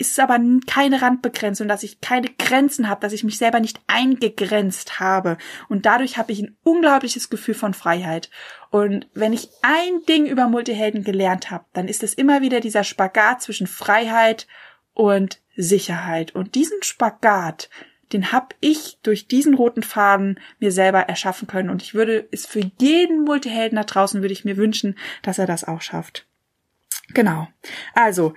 Ist 0.00 0.18
aber 0.18 0.40
keine 0.66 1.02
Randbegrenzung, 1.02 1.68
dass 1.68 1.82
ich 1.82 2.00
keine 2.00 2.28
Grenzen 2.38 2.88
habe, 2.88 3.02
dass 3.02 3.12
ich 3.12 3.22
mich 3.22 3.36
selber 3.36 3.60
nicht 3.60 3.82
eingegrenzt 3.86 4.98
habe. 4.98 5.36
Und 5.68 5.84
dadurch 5.84 6.16
habe 6.16 6.32
ich 6.32 6.40
ein 6.40 6.56
unglaubliches 6.62 7.28
Gefühl 7.28 7.52
von 7.52 7.74
Freiheit. 7.74 8.30
Und 8.70 9.08
wenn 9.12 9.34
ich 9.34 9.50
ein 9.60 10.00
Ding 10.08 10.24
über 10.24 10.48
Multihelden 10.48 11.04
gelernt 11.04 11.50
habe, 11.50 11.66
dann 11.74 11.86
ist 11.86 12.02
es 12.02 12.14
immer 12.14 12.40
wieder 12.40 12.60
dieser 12.60 12.82
Spagat 12.82 13.42
zwischen 13.42 13.66
Freiheit 13.66 14.46
und 14.94 15.38
Sicherheit. 15.54 16.34
Und 16.34 16.54
diesen 16.54 16.82
Spagat, 16.82 17.68
den 18.14 18.32
hab 18.32 18.54
ich 18.60 19.00
durch 19.02 19.28
diesen 19.28 19.52
roten 19.52 19.82
Faden 19.82 20.40
mir 20.60 20.72
selber 20.72 21.00
erschaffen 21.00 21.46
können. 21.46 21.68
Und 21.68 21.82
ich 21.82 21.92
würde 21.92 22.26
es 22.30 22.46
für 22.46 22.62
jeden 22.78 23.22
Multihelden 23.24 23.76
da 23.76 23.84
draußen 23.84 24.22
würde 24.22 24.32
ich 24.32 24.46
mir 24.46 24.56
wünschen, 24.56 24.96
dass 25.20 25.38
er 25.38 25.46
das 25.46 25.64
auch 25.64 25.82
schafft. 25.82 26.26
Genau. 27.12 27.48
Also, 27.92 28.32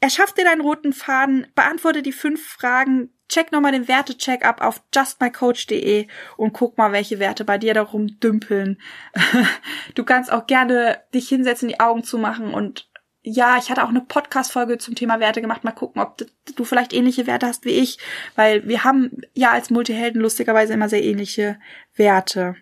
erschaff 0.00 0.32
dir 0.32 0.44
deinen 0.44 0.60
roten 0.60 0.92
Faden, 0.92 1.46
beantworte 1.54 2.02
die 2.02 2.12
fünf 2.12 2.46
Fragen, 2.46 3.10
check 3.28 3.52
nochmal 3.52 3.72
den 3.72 3.88
Wertecheck 3.88 4.44
ab 4.44 4.60
auf 4.62 4.82
justmycoach.de 4.94 6.06
und 6.36 6.52
guck 6.52 6.78
mal, 6.78 6.92
welche 6.92 7.18
Werte 7.18 7.44
bei 7.44 7.58
dir 7.58 7.74
darum 7.74 8.18
dümpeln. 8.20 8.80
Du 9.94 10.04
kannst 10.04 10.30
auch 10.30 10.46
gerne 10.46 11.00
dich 11.14 11.28
hinsetzen, 11.28 11.68
die 11.68 11.80
Augen 11.80 12.04
zumachen 12.04 12.52
und 12.52 12.88
ja, 13.28 13.56
ich 13.58 13.70
hatte 13.70 13.82
auch 13.82 13.88
eine 13.88 14.02
Podcast-Folge 14.02 14.78
zum 14.78 14.94
Thema 14.94 15.18
Werte 15.18 15.40
gemacht. 15.40 15.64
Mal 15.64 15.72
gucken, 15.72 16.00
ob 16.00 16.24
du 16.54 16.64
vielleicht 16.64 16.92
ähnliche 16.92 17.26
Werte 17.26 17.46
hast 17.46 17.64
wie 17.64 17.70
ich, 17.70 17.98
weil 18.36 18.68
wir 18.68 18.84
haben 18.84 19.22
ja 19.34 19.50
als 19.50 19.70
Multihelden 19.70 20.20
lustigerweise 20.20 20.74
immer 20.74 20.88
sehr 20.88 21.02
ähnliche 21.02 21.58
Werte. 21.96 22.54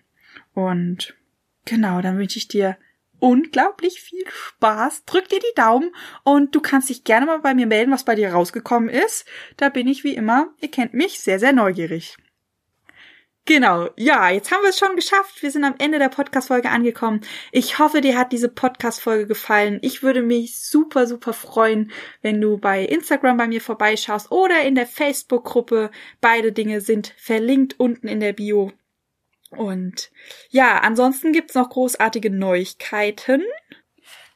Und 0.55 1.15
genau, 1.67 2.01
dann 2.01 2.17
wünsche 2.17 2.39
ich 2.39 2.49
dir 2.49 2.79
unglaublich 3.25 4.03
viel 4.03 4.23
Spaß. 4.29 5.07
Drück 5.07 5.31
dir 5.31 5.39
die 5.39 5.55
Daumen 5.57 5.95
und 6.25 6.55
du 6.55 6.61
kannst 6.61 6.91
dich 6.91 7.05
gerne 7.05 7.25
mal 7.25 7.39
bei 7.39 7.55
mir 7.55 7.67
melden, 7.67 7.91
was 7.91 8.05
bei 8.05 8.15
dir 8.15 8.31
rausgekommen 8.31 8.91
ist. 8.91 9.25
Da 9.57 9.71
bin 9.71 9.89
ich 9.89 10.05
wie 10.05 10.15
immer, 10.15 10.49
ihr 10.61 10.71
kennt 10.71 10.93
mich, 10.93 11.21
sehr, 11.21 11.39
sehr 11.39 11.55
neugierig. 11.55 12.19
Genau, 13.47 13.89
ja, 13.97 14.29
jetzt 14.29 14.51
haben 14.51 14.63
wir 14.63 14.71
es 14.71 14.79
schon 14.79 14.95
geschafft. 14.95 15.43
Wir 15.43 15.51
sind 15.51 15.65
am 15.65 15.75
Ende 15.79 15.99
der 15.99 16.11
Podcast-Folge 16.11 16.69
angekommen. 16.69 17.23
Ich 17.51 17.79
hoffe, 17.79 18.03
dir 18.03 18.19
hat 18.19 18.33
diese 18.33 18.51
Podcast-Folge 18.51 19.27
gefallen. 19.27 19.79
Ich 19.81 20.03
würde 20.03 20.23
mich 20.23 20.61
super, 20.61 21.07
super 21.07 21.33
freuen, 21.33 21.93
wenn 22.21 22.41
du 22.41 22.59
bei 22.59 22.85
Instagram 22.85 23.39
bei 23.39 23.49
mir 23.49 23.63
vorbeischaust 23.63 24.31
oder 24.31 24.63
in 24.63 24.75
der 24.75 24.87
Facebook-Gruppe. 24.87 25.91
Beide 26.21 26.53
Dinge 26.53 26.83
sind 26.83 27.15
verlinkt 27.17 27.81
unten 27.81 28.09
in 28.09 28.21
der 28.21 28.35
Bio. 28.35 28.73
Und 29.57 30.11
ja, 30.51 30.79
ansonsten 30.79 31.33
gibt's 31.33 31.55
noch 31.55 31.71
großartige 31.71 32.31
Neuigkeiten. 32.31 33.43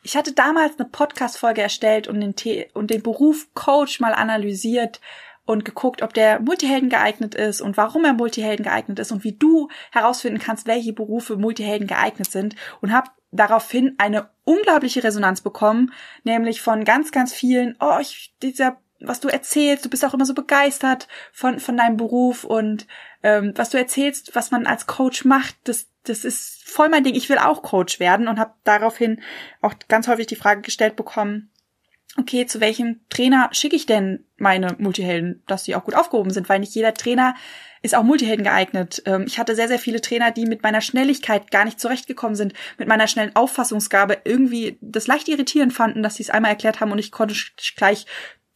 Ich 0.03 0.17
hatte 0.17 0.33
damals 0.33 0.79
eine 0.79 0.89
Podcast-Folge 0.89 1.63
erstellt 1.63 2.09
und 2.09 2.21
den, 2.21 2.35
und 2.75 2.91
den 2.91 3.03
Beruf 3.03 3.49
Coach 3.55 4.01
mal 4.01 4.15
analysiert 4.15 5.01
und 5.45 5.65
geguckt, 5.65 6.03
ob 6.03 6.13
der 6.13 6.41
Multihelden 6.41 6.91
geeignet 6.91 7.35
ist 7.35 7.63
und 7.63 7.77
warum 7.77 8.05
er 8.05 8.13
Multihelden 8.13 8.65
geeignet 8.65 8.99
ist 8.99 9.13
und 9.13 9.25
wie 9.25 9.33
du 9.33 9.69
herausfinden 9.91 10.39
kannst, 10.39 10.67
welche 10.67 10.93
Berufe 10.93 11.37
Multihelden 11.37 11.87
geeignet 11.87 12.31
sind 12.31 12.55
und 12.81 12.93
habe 12.93 13.11
daraufhin 13.31 13.95
eine 13.99 14.31
unglaubliche 14.45 15.03
Resonanz 15.03 15.41
bekommen, 15.41 15.93
nämlich 16.23 16.61
von 16.61 16.85
ganz, 16.85 17.13
ganz 17.13 17.33
vielen, 17.33 17.77
oh, 17.81 17.99
ich, 18.01 18.35
dieser, 18.43 18.79
was 19.01 19.21
du 19.21 19.29
erzählst, 19.29 19.85
du 19.85 19.91
bist 19.91 20.05
auch 20.05 20.15
immer 20.15 20.25
so 20.25 20.35
begeistert 20.35 21.09
von, 21.33 21.61
von 21.61 21.77
deinem 21.77 21.97
Beruf 21.97 22.45
und 22.45 22.87
ähm, 23.23 23.53
was 23.57 23.71
du 23.71 23.79
erzählst, 23.79 24.35
was 24.35 24.51
man 24.51 24.67
als 24.67 24.87
Coach 24.87 25.25
macht, 25.25 25.57
das, 25.65 25.89
das 26.05 26.25
ist 26.25 26.69
voll 26.69 26.89
mein 26.89 27.05
Ding. 27.05 27.15
Ich 27.15 27.29
will 27.29 27.39
auch 27.39 27.63
Coach 27.63 28.01
werden 28.01 28.29
und 28.29 28.39
habe 28.39 28.55
daraufhin 28.65 29.21
auch 29.61 29.75
ganz 29.89 30.09
häufig 30.09 30.27
die 30.27 30.37
Frage 30.37 30.63
gestellt 30.63 30.97
bekommen, 30.97 31.51
okay, 32.17 32.47
zu 32.47 32.61
welchem 32.61 33.01
Trainer 33.11 33.49
schicke 33.53 33.77
ich 33.77 33.87
denn 33.87 34.25
meine 34.37 34.75
Multihelden, 34.79 35.43
dass 35.47 35.65
die 35.65 35.77
auch 35.77 35.85
gut 35.85 35.95
aufgehoben 35.95 36.31
sind, 36.31 36.49
weil 36.49 36.59
nicht 36.59 36.75
jeder 36.75 36.95
Trainer 36.95 37.35
ist 37.83 37.95
auch 37.95 38.03
Multihelden 38.03 38.45
geeignet. 38.45 39.03
Ähm, 39.07 39.25
ich 39.27 39.39
hatte 39.39 39.55
sehr, 39.55 39.69
sehr 39.69 39.79
viele 39.79 40.01
Trainer, 40.01 40.31
die 40.31 40.47
mit 40.47 40.63
meiner 40.63 40.81
Schnelligkeit 40.81 41.51
gar 41.51 41.65
nicht 41.65 41.79
zurechtgekommen 41.79 42.35
sind, 42.35 42.55
mit 42.77 42.89
meiner 42.89 43.07
schnellen 43.07 43.37
Auffassungsgabe 43.37 44.19
irgendwie 44.25 44.79
das 44.81 45.07
leicht 45.07 45.29
irritierend 45.29 45.73
fanden, 45.73 46.03
dass 46.03 46.17
sie 46.17 46.25
es 46.25 46.31
einmal 46.31 46.51
erklärt 46.51 46.81
haben 46.81 46.93
und 46.93 46.99
ich 46.99 47.13
konnte 47.13 47.37
gleich 47.77 48.07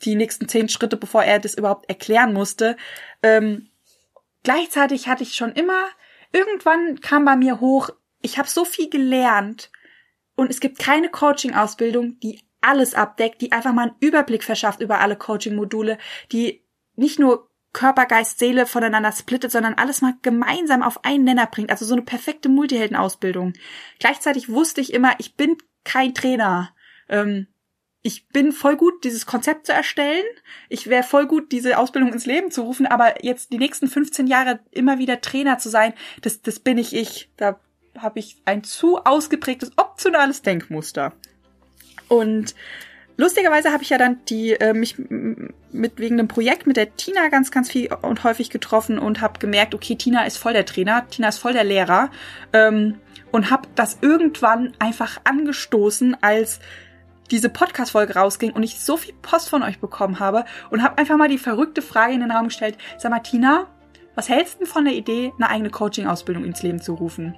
die 0.05 0.15
nächsten 0.15 0.49
zehn 0.49 0.69
Schritte, 0.69 0.97
bevor 0.97 1.23
er 1.25 1.39
das 1.39 1.55
überhaupt 1.55 1.89
erklären 1.89 2.33
musste. 2.33 2.77
Ähm, 3.23 3.71
gleichzeitig 4.43 5.09
hatte 5.09 5.23
ich 5.23 5.35
schon 5.35 5.53
immer, 5.53 5.85
irgendwann 6.33 7.01
kam 7.01 7.25
bei 7.25 7.37
mir 7.37 7.61
hoch, 7.61 7.91
ich 8.21 8.39
habe 8.39 8.49
so 8.49 8.65
viel 8.65 8.89
gelernt 8.89 9.71
und 10.37 10.51
es 10.51 10.61
gibt 10.61 10.79
keine 10.79 11.09
Coaching-Ausbildung, 11.09 12.19
die 12.21 12.41
alles 12.61 12.95
abdeckt, 12.95 13.41
die 13.41 13.53
einfach 13.53 13.73
mal 13.73 13.89
einen 13.89 13.97
Überblick 14.01 14.45
verschafft 14.45 14.81
über 14.81 15.01
alle 15.01 15.17
Coaching-Module, 15.17 15.99
die 16.31 16.65
nicht 16.95 17.19
nur 17.19 17.49
Körper, 17.73 18.07
Geist, 18.07 18.39
Seele 18.39 18.67
voneinander 18.67 19.13
splittet, 19.13 19.51
sondern 19.51 19.75
alles 19.75 20.03
mal 20.03 20.15
gemeinsam 20.23 20.83
auf 20.83 21.05
einen 21.05 21.25
Nenner 21.25 21.47
bringt. 21.47 21.71
Also 21.71 21.85
so 21.85 21.95
eine 21.95 22.03
perfekte 22.03 22.49
Multihelden-Ausbildung. 22.49 23.55
Gleichzeitig 23.99 24.51
wusste 24.51 24.81
ich 24.81 24.93
immer, 24.93 25.15
ich 25.19 25.37
bin 25.37 25.57
kein 25.85 26.15
Trainer. 26.15 26.75
Ähm, 27.09 27.47
ich 28.03 28.27
bin 28.29 28.51
voll 28.51 28.77
gut, 28.77 29.05
dieses 29.05 29.27
Konzept 29.27 29.67
zu 29.67 29.73
erstellen. 29.73 30.25
Ich 30.69 30.89
wäre 30.89 31.05
voll 31.05 31.27
gut, 31.27 31.53
diese 31.53 31.79
Ausbildung 31.79 32.13
ins 32.13 32.27
Leben 32.27 32.51
zu 32.51 32.63
rufen, 32.63 32.87
aber 32.87 33.25
jetzt 33.25 33.53
die 33.53 33.59
nächsten 33.59 33.87
15 33.87 34.27
Jahre 34.27 34.59
immer 34.73 34.99
wieder 34.99 35.21
Trainer 35.21 35.59
zu 35.59 35.69
sein, 35.69 35.95
das, 36.21 36.43
das 36.43 36.59
bin 36.59 36.79
ich 36.79 36.95
ich. 36.95 37.31
Da 37.37 37.61
habe 37.97 38.19
ich 38.19 38.37
ein 38.45 38.65
zu 38.65 38.99
ausgeprägtes 38.99 39.73
optionales 39.77 40.43
Denkmuster. 40.43 41.13
Und 42.09 42.57
lustigerweise 43.17 43.73
habe 43.73 43.85
ich 43.85 43.91
ja 43.91 43.99
dann 43.99 44.19
die 44.29 44.53
äh, 44.53 44.75
mich 44.75 44.97
mit 44.99 45.99
wegen 45.99 46.17
dem 46.17 46.27
Projekt 46.27 46.67
mit 46.67 46.77
der 46.77 46.97
Tina 46.97 47.29
ganz 47.29 47.53
ganz 47.53 47.71
viel 47.71 47.93
und 48.03 48.25
häufig 48.25 48.51
getroffen 48.51 48.99
und 48.99 49.21
habe 49.21 49.39
gemerkt, 49.39 49.75
okay, 49.75 49.95
Tina 49.95 50.25
ist 50.25 50.39
voll 50.39 50.55
der 50.55 50.67
Trainer, 50.67 51.07
Tina 51.09 51.29
ist 51.29 51.39
voll 51.39 51.53
der 51.53 51.65
Lehrer 51.65 52.11
ähm, 52.53 52.99
und 53.31 53.51
habe 53.51 53.69
das 53.77 53.99
irgendwann 54.01 54.73
einfach 54.81 55.21
angestoßen, 55.25 56.17
als 56.21 56.59
diese 57.31 57.49
Podcast-Folge 57.49 58.15
rausging 58.15 58.53
und 58.53 58.63
ich 58.63 58.81
so 58.81 58.97
viel 58.97 59.15
Post 59.23 59.49
von 59.49 59.63
euch 59.63 59.79
bekommen 59.79 60.21
habe 60.21 60.45
und 60.71 60.83
habe 60.83 60.99
einfach 60.99 61.17
mal 61.17 61.29
die 61.29 61.39
verrückte 61.39 61.83
Frage 61.83 62.15
in 62.15 62.21
den 62.21 62.31
Raum 62.31 62.49
gestellt: 62.49 62.77
Sag 62.99 63.11
mal, 63.11 63.21
Tina, 63.21 63.67
was 64.15 64.29
hältst 64.29 64.61
du 64.61 64.67
von 64.67 64.85
der 64.85 64.95
Idee, 64.95 65.33
eine 65.39 65.49
eigene 65.49 65.71
Coaching-Ausbildung 65.71 66.45
ins 66.45 66.63
Leben 66.63 66.81
zu 66.81 66.95
rufen? 66.95 67.35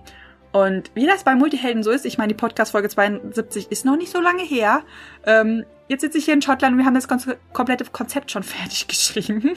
Und 0.55 0.93
wie 0.95 1.05
das 1.05 1.25
bei 1.25 1.35
Multihelden 1.35 1.83
so 1.83 1.91
ist, 1.91 2.07
ich 2.07 2.17
meine, 2.17 2.29
die 2.29 2.37
Podcast-Folge 2.37 2.89
72 2.89 3.73
ist 3.73 3.85
noch 3.85 3.97
nicht 3.97 4.13
so 4.13 4.21
lange 4.21 4.45
her. 4.45 4.83
Ähm, 5.27 5.65
jetzt 5.89 6.03
sitze 6.03 6.19
ich 6.19 6.27
hier 6.27 6.35
in 6.35 6.43
Schottland 6.43 6.75
und 6.75 6.79
wir 6.79 6.87
haben 6.87 6.95
das 6.95 7.09
komplette 7.53 7.85
Konzept 7.87 8.31
schon 8.31 8.43
fertig 8.45 8.87
geschrieben. 8.87 9.57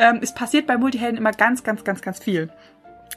Ähm, 0.00 0.18
es 0.20 0.34
passiert 0.34 0.66
bei 0.66 0.76
Multihelden 0.76 1.16
immer 1.16 1.30
ganz, 1.30 1.62
ganz, 1.62 1.84
ganz, 1.84 2.02
ganz 2.02 2.18
viel. 2.18 2.50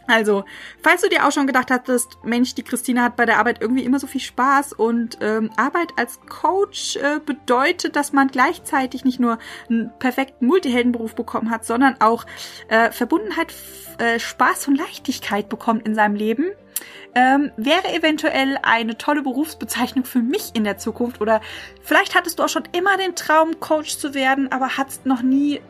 Also, 0.07 0.45
falls 0.81 1.01
du 1.01 1.09
dir 1.09 1.25
auch 1.25 1.31
schon 1.31 1.47
gedacht 1.47 1.71
hattest, 1.71 2.17
Mensch, 2.23 2.53
die 2.55 2.63
Christina 2.63 3.03
hat 3.03 3.15
bei 3.15 3.25
der 3.25 3.39
Arbeit 3.39 3.61
irgendwie 3.61 3.83
immer 3.83 3.99
so 3.99 4.07
viel 4.07 4.21
Spaß 4.21 4.73
und 4.73 5.17
ähm, 5.21 5.49
Arbeit 5.57 5.89
als 5.97 6.19
Coach 6.29 6.97
äh, 6.97 7.19
bedeutet, 7.25 7.95
dass 7.95 8.13
man 8.13 8.27
gleichzeitig 8.27 9.03
nicht 9.03 9.19
nur 9.19 9.39
einen 9.69 9.91
perfekten 9.97 10.45
Multiheldenberuf 10.45 11.15
bekommen 11.15 11.49
hat, 11.49 11.65
sondern 11.65 11.99
auch 12.01 12.25
äh, 12.67 12.91
Verbundenheit, 12.91 13.53
äh, 13.97 14.19
Spaß 14.19 14.67
und 14.67 14.75
Leichtigkeit 14.75 15.49
bekommt 15.49 15.87
in 15.87 15.95
seinem 15.95 16.15
Leben 16.15 16.51
ähm, 17.15 17.51
wäre 17.55 17.93
eventuell 17.93 18.59
eine 18.61 18.97
tolle 18.97 19.23
Berufsbezeichnung 19.23 20.03
für 20.03 20.19
mich 20.19 20.51
in 20.53 20.65
der 20.65 20.77
Zukunft. 20.77 21.21
Oder 21.21 21.41
vielleicht 21.81 22.13
hattest 22.13 22.39
du 22.39 22.43
auch 22.43 22.49
schon 22.49 22.67
immer 22.73 22.97
den 22.97 23.15
Traum, 23.15 23.59
Coach 23.59 23.97
zu 23.97 24.13
werden, 24.13 24.51
aber 24.51 24.77
hattest 24.77 25.05
noch 25.05 25.21
nie 25.21 25.61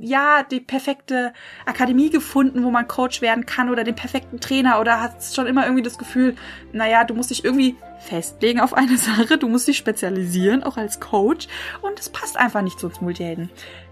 ja, 0.00 0.42
die 0.42 0.60
perfekte 0.60 1.32
Akademie 1.66 2.10
gefunden, 2.10 2.64
wo 2.64 2.70
man 2.70 2.86
Coach 2.88 3.20
werden 3.20 3.46
kann 3.46 3.70
oder 3.70 3.84
den 3.84 3.94
perfekten 3.94 4.40
Trainer 4.40 4.80
oder 4.80 5.00
hast 5.00 5.34
schon 5.34 5.46
immer 5.46 5.64
irgendwie 5.64 5.82
das 5.82 5.98
Gefühl, 5.98 6.36
naja, 6.72 7.04
du 7.04 7.14
musst 7.14 7.30
dich 7.30 7.44
irgendwie 7.44 7.76
festlegen 7.98 8.60
auf 8.60 8.74
eine 8.74 8.96
Sache, 8.98 9.38
du 9.38 9.48
musst 9.48 9.68
dich 9.68 9.76
spezialisieren, 9.76 10.62
auch 10.62 10.76
als 10.76 11.00
Coach 11.00 11.48
und 11.82 11.98
es 11.98 12.08
passt 12.08 12.36
einfach 12.36 12.62
nicht 12.62 12.78
zu 12.78 12.86
uns 12.86 13.00
Multihelden. 13.00 13.50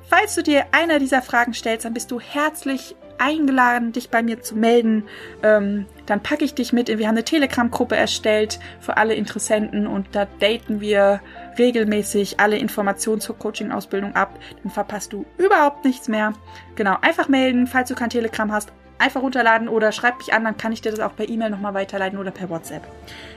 Falls 0.09 0.37
du 0.37 0.43
dir 0.43 0.67
einer 0.73 1.01
dieser 1.01 1.21
Fragen 1.23 1.53
stellst, 1.53 1.85
dann 1.85 1.95
bist 1.95 2.11
du 2.13 2.21
herzlich 2.21 2.95
eingeladen, 3.19 3.93
dich 3.93 4.11
bei 4.11 4.23
mir 4.23 4.43
zu 4.43 4.57
melden. 4.57 5.05
Ähm, 5.43 5.87
dann 6.07 6.23
packe 6.23 6.45
ich 6.45 6.55
dich 6.55 6.73
mit. 6.73 6.89
Wir 6.89 7.07
haben 7.07 7.15
eine 7.15 7.25
Telegram-Gruppe 7.25 7.97
erstellt 7.97 8.59
für 8.81 8.97
alle 8.97 9.15
Interessenten 9.15 9.87
und 9.87 10.09
da 10.13 10.27
daten 10.41 10.81
wir 10.81 11.21
regelmäßig 11.59 12.41
alle 12.41 12.59
Informationen 12.59 13.21
zur 13.21 13.39
Coaching-Ausbildung 13.39 14.15
ab. 14.15 14.39
Dann 14.63 14.73
verpasst 14.73 15.13
du 15.13 15.27
überhaupt 15.39 15.85
nichts 15.85 16.09
mehr. 16.09 16.33
Genau, 16.75 16.97
einfach 17.01 17.29
melden, 17.29 17.67
falls 17.67 17.89
du 17.89 17.95
kein 17.95 18.11
Telegram 18.11 18.53
hast. 18.53 18.73
Einfach 18.99 19.23
runterladen 19.23 19.69
oder 19.69 19.93
schreib 19.93 20.19
mich 20.19 20.33
an, 20.33 20.45
dann 20.45 20.57
kann 20.57 20.73
ich 20.73 20.81
dir 20.81 20.91
das 20.91 21.01
auch 21.01 21.15
per 21.15 21.29
E-Mail 21.29 21.51
nochmal 21.51 21.75
weiterleiten 21.75 22.19
oder 22.19 22.31
per 22.31 22.49
WhatsApp. 22.49 22.83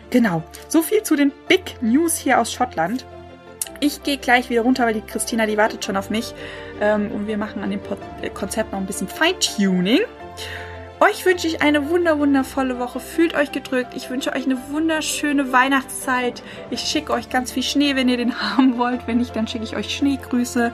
Genau, 0.09 0.41
so 0.69 0.81
viel 0.81 1.03
zu 1.03 1.17
den 1.17 1.33
Big 1.49 1.81
News 1.81 2.17
hier 2.17 2.39
aus 2.39 2.53
Schottland. 2.53 3.05
Ich 3.81 4.03
gehe 4.03 4.17
gleich 4.17 4.49
wieder 4.49 4.61
runter, 4.61 4.85
weil 4.85 4.93
die 4.93 5.01
Christina, 5.01 5.45
die 5.45 5.57
wartet 5.57 5.85
schon 5.85 5.95
auf 5.95 6.09
mich. 6.09 6.33
Ähm, 6.81 7.11
und 7.11 7.27
wir 7.27 7.37
machen 7.37 7.63
an 7.63 7.69
dem 7.69 7.79
Pod 7.79 7.97
äh, 8.21 8.29
Konzept 8.29 8.71
noch 8.71 8.79
ein 8.79 8.85
bisschen 8.85 9.07
Feintuning. 9.07 10.01
Euch 10.99 11.25
wünsche 11.25 11.47
ich 11.47 11.61
eine 11.61 11.89
wunder 11.89 12.19
wundervolle 12.19 12.77
Woche. 12.77 12.99
Fühlt 12.99 13.33
euch 13.33 13.53
gedrückt. 13.53 13.93
Ich 13.95 14.09
wünsche 14.09 14.33
euch 14.33 14.43
eine 14.43 14.57
wunderschöne 14.69 15.53
Weihnachtszeit. 15.53 16.43
Ich 16.71 16.81
schicke 16.81 17.13
euch 17.13 17.29
ganz 17.29 17.53
viel 17.53 17.63
Schnee, 17.63 17.95
wenn 17.95 18.09
ihr 18.09 18.17
den 18.17 18.37
haben 18.57 18.77
wollt. 18.77 19.07
Wenn 19.07 19.19
nicht, 19.19 19.33
dann 19.35 19.47
schicke 19.47 19.63
ich 19.63 19.77
euch 19.77 19.95
Schneegrüße. 19.95 20.73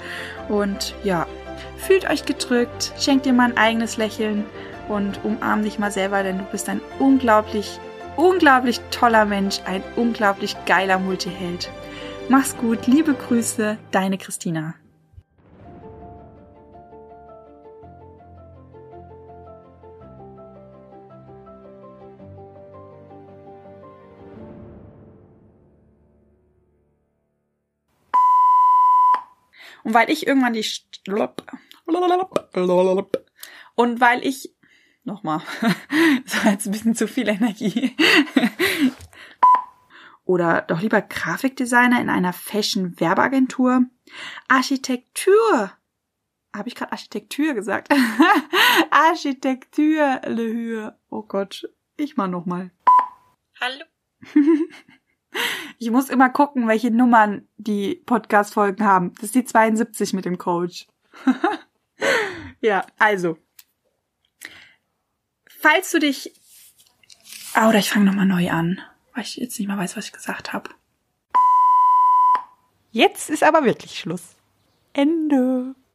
Und 0.49 0.95
ja, 1.03 1.27
fühlt 1.77 2.09
euch 2.09 2.25
gedrückt. 2.25 2.91
Schenkt 2.99 3.27
dir 3.27 3.33
mal 3.33 3.49
ein 3.51 3.57
eigenes 3.57 3.97
Lächeln 3.97 4.45
und 4.87 5.23
umarm 5.23 5.61
dich 5.61 5.77
mal 5.77 5.91
selber, 5.91 6.23
denn 6.23 6.39
du 6.39 6.43
bist 6.45 6.69
ein 6.69 6.81
unglaublich, 6.97 7.79
unglaublich 8.15 8.81
toller 8.89 9.25
Mensch, 9.25 9.59
ein 9.65 9.83
unglaublich 9.95 10.55
geiler 10.65 10.97
Multiheld. 10.97 11.69
Mach's 12.27 12.57
gut, 12.57 12.87
liebe 12.87 13.13
Grüße, 13.13 13.77
deine 13.91 14.17
Christina. 14.17 14.73
Und 29.83 29.93
weil 29.93 30.09
ich 30.09 30.25
irgendwann 30.25 30.53
die 30.53 30.65
und 33.75 34.01
weil 34.01 34.25
ich 34.25 34.51
nochmal, 35.03 35.41
das 36.25 36.43
war 36.43 36.51
jetzt 36.51 36.65
ein 36.65 36.71
bisschen 36.71 36.95
zu 36.95 37.07
viel 37.07 37.27
Energie. 37.27 37.95
Oder 40.25 40.63
doch 40.63 40.81
lieber 40.81 41.01
Grafikdesigner 41.01 42.01
in 42.01 42.09
einer 42.09 42.33
Fashion-Werbeagentur. 42.33 43.85
Architektur. 44.47 45.71
Habe 46.53 46.67
ich 46.67 46.75
gerade 46.75 46.91
Architektur 46.91 47.53
gesagt? 47.53 47.93
Architektur, 48.89 50.21
le 50.25 50.43
Höhe. 50.43 50.99
Oh 51.09 51.21
Gott, 51.21 51.69
ich 51.95 52.17
mal 52.17 52.27
nochmal. 52.27 52.71
Hallo. 53.59 53.85
Ich 55.77 55.91
muss 55.91 56.09
immer 56.09 56.29
gucken, 56.29 56.67
welche 56.67 56.91
Nummern 56.91 57.47
die 57.57 57.95
Podcast-Folgen 58.05 58.85
haben. 58.85 59.13
Das 59.15 59.25
ist 59.25 59.35
die 59.35 59.45
72 59.45 60.13
mit 60.13 60.25
dem 60.25 60.37
Coach. 60.37 60.87
ja, 62.61 62.85
also. 62.97 63.37
Falls 65.47 65.91
du 65.91 65.99
dich. 65.99 66.33
Ah, 67.53 67.69
oder 67.69 67.79
ich 67.79 67.89
fange 67.89 68.05
nochmal 68.05 68.25
neu 68.25 68.49
an, 68.49 68.79
weil 69.15 69.23
ich 69.23 69.37
jetzt 69.37 69.57
nicht 69.57 69.67
mehr 69.67 69.77
weiß, 69.77 69.97
was 69.97 70.05
ich 70.05 70.11
gesagt 70.11 70.53
habe. 70.53 70.69
Jetzt 72.91 73.29
ist 73.29 73.43
aber 73.43 73.63
wirklich 73.65 73.99
Schluss. 73.99 74.35
Ende. 74.93 75.75